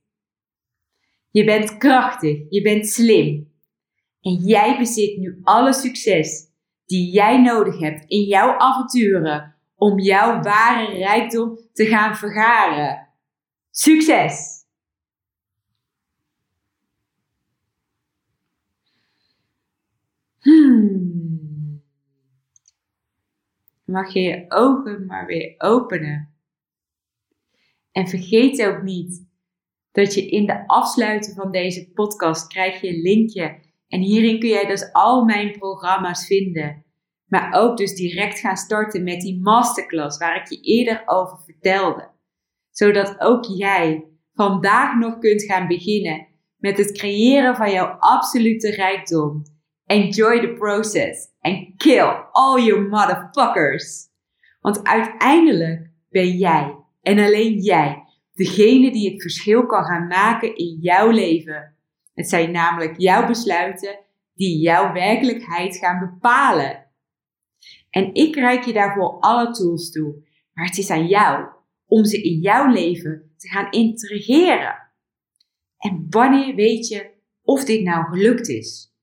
Je 1.31 1.45
bent 1.45 1.77
krachtig, 1.77 2.39
je 2.49 2.63
bent 2.63 2.89
slim. 2.89 3.55
En 4.21 4.35
jij 4.35 4.79
bezit 4.79 5.17
nu 5.17 5.41
alle 5.43 5.73
succes 5.73 6.47
die 6.87 7.13
jij 7.13 7.43
nodig 7.43 7.79
hebt 7.79 8.05
in 8.11 8.23
jouw 8.23 8.59
avonturen 8.59 9.57
om 9.75 9.99
jouw 9.99 10.43
ware 10.43 10.93
rijkdom 10.93 11.59
te 11.73 11.87
gaan 11.87 12.17
vergaren. 12.17 13.09
Succes! 13.71 14.56
Hmm. 20.47 21.83
Mag 23.85 24.13
je 24.13 24.21
je 24.21 24.45
ogen 24.49 25.07
maar 25.07 25.27
weer 25.27 25.55
openen. 25.59 26.35
En 27.93 28.09
vergeet 28.09 28.67
ook 28.67 28.83
niet 28.83 29.29
dat 29.93 30.15
je 30.15 30.29
in 30.29 30.47
de 30.47 30.67
afsluiting 30.67 31.37
van 31.37 31.51
deze 31.51 31.91
podcast 31.93 32.47
krijg 32.47 32.81
je 32.81 32.89
een 32.89 33.03
linkje. 33.03 33.59
En 33.89 34.01
hierin 34.01 34.39
kun 34.39 34.49
jij 34.49 34.67
dus 34.67 34.93
al 34.93 35.25
mijn 35.25 35.59
programma's 35.59 36.27
vinden. 36.27 36.85
Maar 37.27 37.53
ook 37.53 37.77
dus 37.77 37.95
direct 37.95 38.39
gaan 38.39 38.57
starten 38.57 39.05
met 39.05 39.21
die 39.21 39.41
masterclass 39.41 40.19
waar 40.19 40.37
ik 40.37 40.49
je 40.49 40.61
eerder 40.61 41.03
over 41.07 41.39
vertelde. 41.45 42.11
Zodat 42.71 43.21
ook 43.21 43.45
jij 43.45 44.05
vandaag 44.35 44.99
nog 44.99 45.19
kunt 45.19 45.43
gaan 45.43 45.67
beginnen 45.67 46.27
met 46.57 46.77
het 46.77 46.93
creëren 46.93 47.57
van 47.57 47.73
jouw 47.73 47.87
absolute 47.87 48.71
rijkdom. 48.71 49.43
Enjoy 49.88 50.40
the 50.40 50.55
process 50.59 51.29
and 51.40 51.77
kill 51.77 52.29
all 52.33 52.59
your 52.59 52.88
motherfuckers. 52.88 54.09
Want 54.61 54.85
uiteindelijk 54.85 55.90
ben 56.09 56.37
jij 56.37 56.77
en 57.03 57.18
alleen 57.18 57.59
jij 57.59 58.05
degene 58.33 58.92
die 58.92 59.11
het 59.11 59.22
verschil 59.22 59.66
kan 59.66 59.85
gaan 59.85 60.07
maken 60.07 60.57
in 60.57 60.79
jouw 60.81 61.11
leven. 61.11 61.77
Het 62.14 62.29
zijn 62.29 62.51
namelijk 62.51 62.99
jouw 62.99 63.27
besluiten 63.27 63.99
die 64.35 64.59
jouw 64.59 64.92
werkelijkheid 64.92 65.77
gaan 65.77 65.99
bepalen. 65.99 66.87
En 67.90 68.14
ik 68.14 68.35
reik 68.35 68.64
je 68.64 68.72
daarvoor 68.72 69.18
alle 69.20 69.51
tools 69.51 69.90
toe, 69.90 70.14
maar 70.53 70.66
het 70.66 70.79
is 70.79 70.90
aan 70.90 71.07
jou 71.07 71.46
om 71.87 72.05
ze 72.05 72.22
in 72.22 72.40
jouw 72.40 72.72
leven 72.72 73.33
te 73.37 73.49
gaan 73.49 73.70
integreren. 73.70 74.90
En 75.79 76.07
wanneer 76.11 76.55
weet 76.55 76.88
je 76.88 77.11
of 77.42 77.64
dit 77.64 77.83
nou 77.83 78.05
gelukt 78.05 78.49
is? 78.49 78.96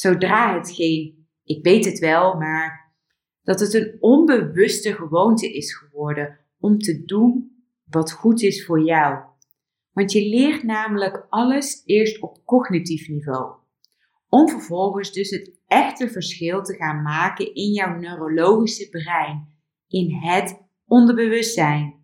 Zodra 0.00 0.54
het 0.58 0.70
geen, 0.70 1.26
ik 1.44 1.64
weet 1.64 1.84
het 1.84 1.98
wel, 1.98 2.34
maar 2.34 2.94
dat 3.42 3.60
het 3.60 3.74
een 3.74 3.96
onbewuste 4.00 4.94
gewoonte 4.94 5.52
is 5.52 5.76
geworden 5.76 6.38
om 6.58 6.78
te 6.78 7.04
doen 7.04 7.50
wat 7.84 8.12
goed 8.12 8.42
is 8.42 8.64
voor 8.64 8.84
jou. 8.84 9.24
Want 9.92 10.12
je 10.12 10.28
leert 10.28 10.62
namelijk 10.62 11.26
alles 11.28 11.82
eerst 11.84 12.22
op 12.22 12.44
cognitief 12.44 13.08
niveau. 13.08 13.54
Om 14.28 14.48
vervolgens 14.48 15.12
dus 15.12 15.30
het 15.30 15.52
echte 15.66 16.08
verschil 16.08 16.62
te 16.62 16.74
gaan 16.74 17.02
maken 17.02 17.54
in 17.54 17.72
jouw 17.72 17.98
neurologische 17.98 18.88
brein, 18.88 19.48
in 19.88 20.14
het 20.14 20.62
onderbewustzijn. 20.86 21.94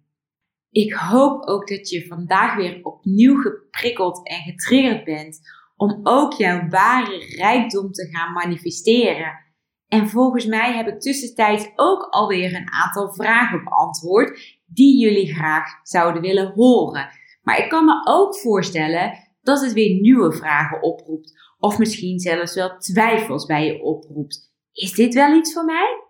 Ik 0.70 0.92
hoop 0.92 1.46
ook 1.46 1.68
dat 1.68 1.88
je 1.88 2.06
vandaag 2.06 2.56
weer 2.56 2.80
opnieuw 2.82 3.40
geprikkeld 3.40 4.28
en 4.28 4.42
getriggerd 4.42 5.04
bent 5.04 5.40
om 5.76 6.00
ook 6.02 6.32
jouw 6.32 6.68
ware 6.68 7.34
rijkdom 7.36 7.92
te 7.92 8.08
gaan 8.12 8.32
manifesteren. 8.32 9.44
En 9.88 10.08
volgens 10.08 10.46
mij 10.46 10.72
heb 10.72 10.86
ik 10.86 11.00
tussentijds 11.00 11.68
ook 11.74 12.02
alweer 12.02 12.54
een 12.54 12.72
aantal 12.72 13.14
vragen 13.14 13.64
beantwoord 13.64 14.58
die 14.66 14.98
jullie 14.98 15.34
graag 15.34 15.80
zouden 15.82 16.22
willen 16.22 16.52
horen. 16.54 17.08
Maar 17.42 17.58
ik 17.58 17.68
kan 17.68 17.84
me 17.84 18.06
ook 18.08 18.36
voorstellen 18.36 19.12
dat 19.40 19.60
het 19.60 19.72
weer 19.72 20.00
nieuwe 20.00 20.32
vragen 20.32 20.82
oproept. 20.82 21.32
Of 21.58 21.78
misschien 21.78 22.18
zelfs 22.18 22.54
wel 22.54 22.78
twijfels 22.78 23.46
bij 23.46 23.66
je 23.66 23.82
oproept. 23.82 24.52
Is 24.72 24.92
dit 24.92 25.14
wel 25.14 25.34
iets 25.36 25.52
voor 25.52 25.64
mij? 25.64 26.04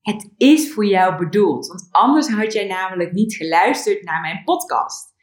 Het 0.00 0.32
is 0.36 0.72
voor 0.72 0.86
jou 0.86 1.18
bedoeld, 1.18 1.66
want 1.66 1.88
anders 1.90 2.28
had 2.28 2.52
jij 2.52 2.66
namelijk 2.66 3.12
niet 3.12 3.34
geluisterd 3.34 4.04
naar 4.04 4.20
mijn 4.20 4.44
podcast. 4.44 5.14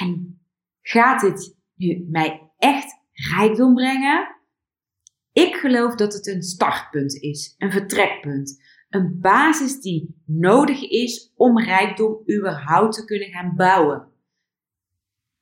En 0.00 0.40
gaat 0.80 1.20
dit 1.20 1.56
nu 1.74 2.06
mij 2.10 2.50
echt 2.58 3.01
rijkdom 3.30 3.74
brengen? 3.74 4.36
Ik 5.32 5.54
geloof 5.54 5.94
dat 5.94 6.12
het 6.12 6.26
een 6.26 6.42
startpunt 6.42 7.14
is, 7.14 7.54
een 7.58 7.72
vertrekpunt. 7.72 8.60
Een 8.88 9.18
basis 9.20 9.80
die 9.80 10.22
nodig 10.26 10.82
is 10.82 11.32
om 11.36 11.58
rijkdom 11.58 12.22
überhaupt 12.36 12.94
te 12.94 13.04
kunnen 13.04 13.28
gaan 13.28 13.56
bouwen. 13.56 14.08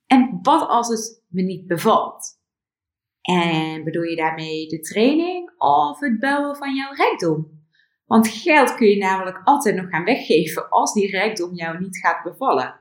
En 0.06 0.38
wat 0.42 0.68
als 0.68 0.88
het 0.88 1.22
me 1.28 1.42
niet 1.42 1.66
bevalt? 1.66 2.38
En 3.20 3.84
bedoel 3.84 4.02
je 4.02 4.16
daarmee 4.16 4.66
de 4.66 4.80
training 4.80 5.52
of 5.58 6.00
het 6.00 6.18
bouwen 6.18 6.56
van 6.56 6.74
jouw 6.74 6.92
rijkdom? 6.92 7.58
Want 8.06 8.28
geld 8.28 8.74
kun 8.74 8.88
je 8.88 8.96
namelijk 8.96 9.40
altijd 9.44 9.76
nog 9.76 9.88
gaan 9.88 10.04
weggeven 10.04 10.68
als 10.68 10.92
die 10.92 11.10
rijkdom 11.10 11.54
jou 11.54 11.78
niet 11.78 11.98
gaat 11.98 12.22
bevallen. 12.22 12.80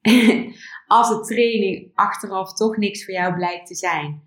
Als 0.86 1.08
de 1.08 1.20
training 1.34 1.90
achteraf 1.94 2.52
toch 2.52 2.76
niks 2.76 3.04
voor 3.04 3.14
jou 3.14 3.34
blijkt 3.34 3.66
te 3.66 3.74
zijn, 3.74 4.22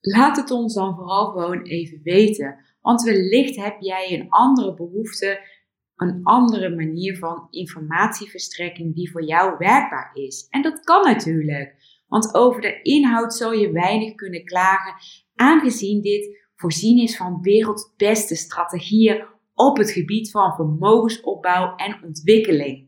laat 0.00 0.36
het 0.36 0.50
ons 0.50 0.74
dan 0.74 0.94
vooral 0.94 1.30
gewoon 1.30 1.62
even 1.62 2.00
weten. 2.02 2.64
Want 2.80 3.02
wellicht 3.02 3.56
heb 3.56 3.80
jij 3.80 4.20
een 4.20 4.28
andere 4.28 4.74
behoefte, 4.74 5.40
een 5.96 6.20
andere 6.22 6.74
manier 6.74 7.18
van 7.18 7.46
informatieverstrekking 7.50 8.94
die 8.94 9.10
voor 9.10 9.24
jou 9.24 9.54
werkbaar 9.58 10.10
is. 10.14 10.46
En 10.50 10.62
dat 10.62 10.80
kan 10.80 11.04
natuurlijk, 11.04 11.74
want 12.06 12.34
over 12.34 12.60
de 12.60 12.82
inhoud 12.82 13.34
zal 13.34 13.52
je 13.52 13.72
weinig 13.72 14.14
kunnen 14.14 14.44
klagen, 14.44 14.94
aangezien 15.34 16.02
dit 16.02 16.46
voorzien 16.54 16.98
is 16.98 17.16
van 17.16 17.40
wereldbeste 17.42 18.34
strategieën 18.34 19.24
op 19.54 19.76
het 19.76 19.90
gebied 19.90 20.30
van 20.30 20.54
vermogensopbouw 20.54 21.76
en 21.76 22.02
ontwikkeling. 22.04 22.87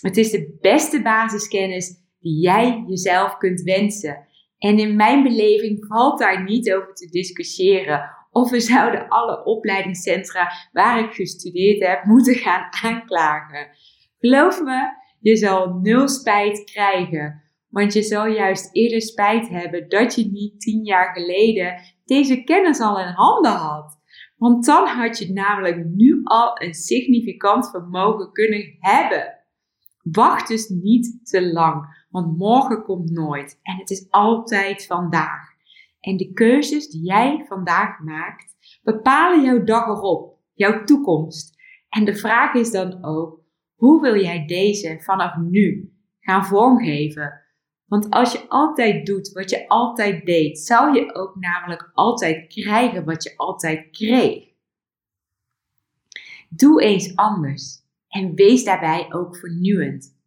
Het 0.00 0.16
is 0.16 0.30
de 0.30 0.56
beste 0.60 1.02
basiskennis 1.02 1.94
die 2.20 2.40
jij 2.40 2.84
jezelf 2.86 3.36
kunt 3.36 3.62
wensen. 3.62 4.26
En 4.58 4.78
in 4.78 4.96
mijn 4.96 5.22
beleving 5.22 5.86
valt 5.86 6.18
daar 6.18 6.44
niet 6.44 6.72
over 6.72 6.94
te 6.94 7.06
discussiëren 7.10 8.18
of 8.30 8.50
we 8.50 8.60
zouden 8.60 9.08
alle 9.08 9.44
opleidingscentra 9.44 10.52
waar 10.72 11.04
ik 11.04 11.12
gestudeerd 11.12 11.86
heb 11.86 12.04
moeten 12.04 12.34
gaan 12.34 12.68
aanklagen. 12.82 13.68
Geloof 14.18 14.62
me, 14.62 14.80
je 15.20 15.36
zal 15.36 15.78
nul 15.82 16.08
spijt 16.08 16.64
krijgen. 16.64 17.42
Want 17.68 17.92
je 17.92 18.02
zal 18.02 18.26
juist 18.26 18.68
eerder 18.72 19.02
spijt 19.02 19.48
hebben 19.48 19.88
dat 19.88 20.14
je 20.14 20.30
niet 20.30 20.60
tien 20.60 20.84
jaar 20.84 21.12
geleden 21.12 21.80
deze 22.04 22.44
kennis 22.44 22.80
al 22.80 23.00
in 23.00 23.12
handen 23.14 23.52
had. 23.52 23.98
Want 24.36 24.64
dan 24.64 24.86
had 24.86 25.18
je 25.18 25.32
namelijk 25.32 25.84
nu 25.84 26.20
al 26.24 26.62
een 26.62 26.74
significant 26.74 27.70
vermogen 27.70 28.32
kunnen 28.32 28.76
hebben. 28.78 29.39
Wacht 30.12 30.48
dus 30.48 30.68
niet 30.68 31.20
te 31.22 31.52
lang, 31.52 32.06
want 32.10 32.38
morgen 32.38 32.82
komt 32.82 33.10
nooit 33.10 33.58
en 33.62 33.76
het 33.76 33.90
is 33.90 34.06
altijd 34.10 34.86
vandaag. 34.86 35.48
En 36.00 36.16
de 36.16 36.32
keuzes 36.32 36.90
die 36.90 37.02
jij 37.02 37.44
vandaag 37.48 37.98
maakt, 37.98 38.56
bepalen 38.82 39.44
jouw 39.44 39.64
dag 39.64 39.86
erop, 39.86 40.38
jouw 40.54 40.84
toekomst. 40.84 41.58
En 41.88 42.04
de 42.04 42.16
vraag 42.16 42.54
is 42.54 42.70
dan 42.70 43.04
ook, 43.04 43.40
hoe 43.74 44.00
wil 44.00 44.20
jij 44.20 44.46
deze 44.46 45.00
vanaf 45.00 45.36
nu 45.36 45.92
gaan 46.20 46.44
vormgeven? 46.44 47.40
Want 47.86 48.10
als 48.10 48.32
je 48.32 48.48
altijd 48.48 49.06
doet 49.06 49.32
wat 49.32 49.50
je 49.50 49.68
altijd 49.68 50.26
deed, 50.26 50.58
zou 50.58 50.94
je 50.94 51.14
ook 51.14 51.36
namelijk 51.36 51.90
altijd 51.94 52.46
krijgen 52.46 53.04
wat 53.04 53.22
je 53.22 53.36
altijd 53.36 53.90
kreeg. 53.90 54.48
Doe 56.48 56.82
eens 56.82 57.16
anders 57.16 57.80
en 58.10 58.34
wees 58.34 58.64
daarbij 58.64 59.12
ook 59.12 59.36
vernieuwend. 59.36 60.18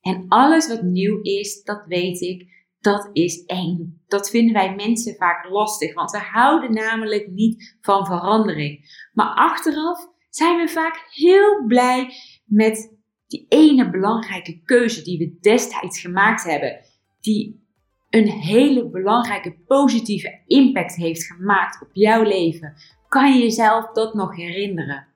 En 0.00 0.24
alles 0.28 0.68
wat 0.68 0.82
nieuw 0.82 1.22
is, 1.22 1.62
dat 1.62 1.84
weet 1.86 2.20
ik, 2.20 2.58
dat 2.80 3.10
is 3.12 3.44
eng. 3.44 4.02
Dat 4.06 4.30
vinden 4.30 4.52
wij 4.52 4.74
mensen 4.74 5.14
vaak 5.14 5.48
lastig, 5.48 5.94
want 5.94 6.10
we 6.10 6.18
houden 6.18 6.72
namelijk 6.72 7.28
niet 7.30 7.76
van 7.80 8.06
verandering. 8.06 9.06
Maar 9.12 9.34
achteraf 9.34 10.06
zijn 10.30 10.56
we 10.56 10.68
vaak 10.68 11.06
heel 11.10 11.66
blij 11.66 12.12
met 12.44 12.96
die 13.26 13.46
ene 13.48 13.90
belangrijke 13.90 14.62
keuze 14.64 15.02
die 15.02 15.18
we 15.18 15.38
destijds 15.40 16.00
gemaakt 16.00 16.44
hebben, 16.44 16.80
die 17.20 17.66
een 18.10 18.28
hele 18.28 18.90
belangrijke 18.90 19.56
positieve 19.66 20.42
impact 20.46 20.94
heeft 20.94 21.24
gemaakt 21.24 21.82
op 21.82 21.88
jouw 21.92 22.22
leven. 22.22 22.74
Kan 23.08 23.32
je 23.32 23.42
jezelf 23.42 23.92
dat 23.92 24.14
nog 24.14 24.36
herinneren? 24.36 25.06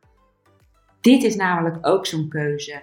Dit 1.02 1.22
is 1.22 1.36
namelijk 1.36 1.86
ook 1.86 2.06
zo'n 2.06 2.28
keuze. 2.28 2.82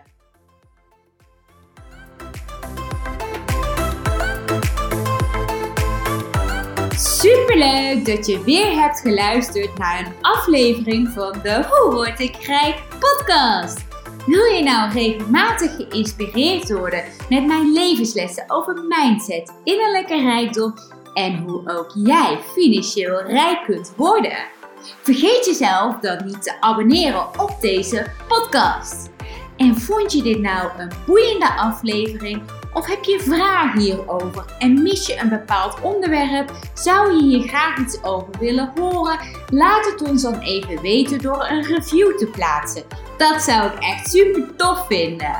Superleuk 6.95 8.05
dat 8.05 8.25
je 8.25 8.43
weer 8.45 8.71
hebt 8.81 8.99
geluisterd 8.99 9.77
naar 9.77 9.99
een 9.99 10.13
aflevering 10.21 11.09
van 11.09 11.39
de 11.43 11.65
Hoe 11.69 11.93
Word 11.93 12.19
ik 12.19 12.35
Rijk 12.35 12.83
podcast. 12.99 13.87
Wil 14.25 14.45
je 14.45 14.63
nou 14.63 14.91
regelmatig 14.91 15.75
geïnspireerd 15.75 16.71
worden 16.71 17.03
met 17.29 17.45
mijn 17.45 17.73
levenslessen 17.73 18.43
over 18.47 18.83
mindset, 18.87 19.53
innerlijke 19.63 20.21
rijkdom 20.21 20.73
en 21.13 21.37
hoe 21.37 21.69
ook 21.77 21.91
jij 22.05 22.39
financieel 22.53 23.21
rijk 23.21 23.63
kunt 23.65 23.93
worden? 23.95 24.58
Vergeet 25.01 25.45
jezelf 25.45 25.99
dan 25.99 26.25
niet 26.25 26.43
te 26.43 26.61
abonneren 26.61 27.39
op 27.39 27.57
deze 27.61 28.11
podcast. 28.27 29.09
En 29.57 29.77
vond 29.77 30.11
je 30.11 30.21
dit 30.21 30.39
nou 30.39 30.69
een 30.77 30.91
boeiende 31.05 31.53
aflevering? 31.53 32.41
Of 32.73 32.87
heb 32.87 33.03
je 33.03 33.19
vragen 33.19 33.79
hierover 33.79 34.45
en 34.59 34.81
mis 34.83 35.07
je 35.07 35.19
een 35.19 35.29
bepaald 35.29 35.81
onderwerp? 35.81 36.51
Zou 36.73 37.13
je 37.13 37.23
hier 37.23 37.47
graag 37.47 37.77
iets 37.77 38.03
over 38.03 38.33
willen 38.39 38.71
horen? 38.75 39.19
Laat 39.49 39.85
het 39.85 40.09
ons 40.09 40.21
dan 40.21 40.39
even 40.39 40.81
weten 40.81 41.19
door 41.19 41.47
een 41.49 41.63
review 41.63 42.17
te 42.17 42.25
plaatsen. 42.25 42.83
Dat 43.17 43.41
zou 43.41 43.71
ik 43.71 43.79
echt 43.79 44.09
super 44.09 44.55
tof 44.55 44.87
vinden. 44.87 45.35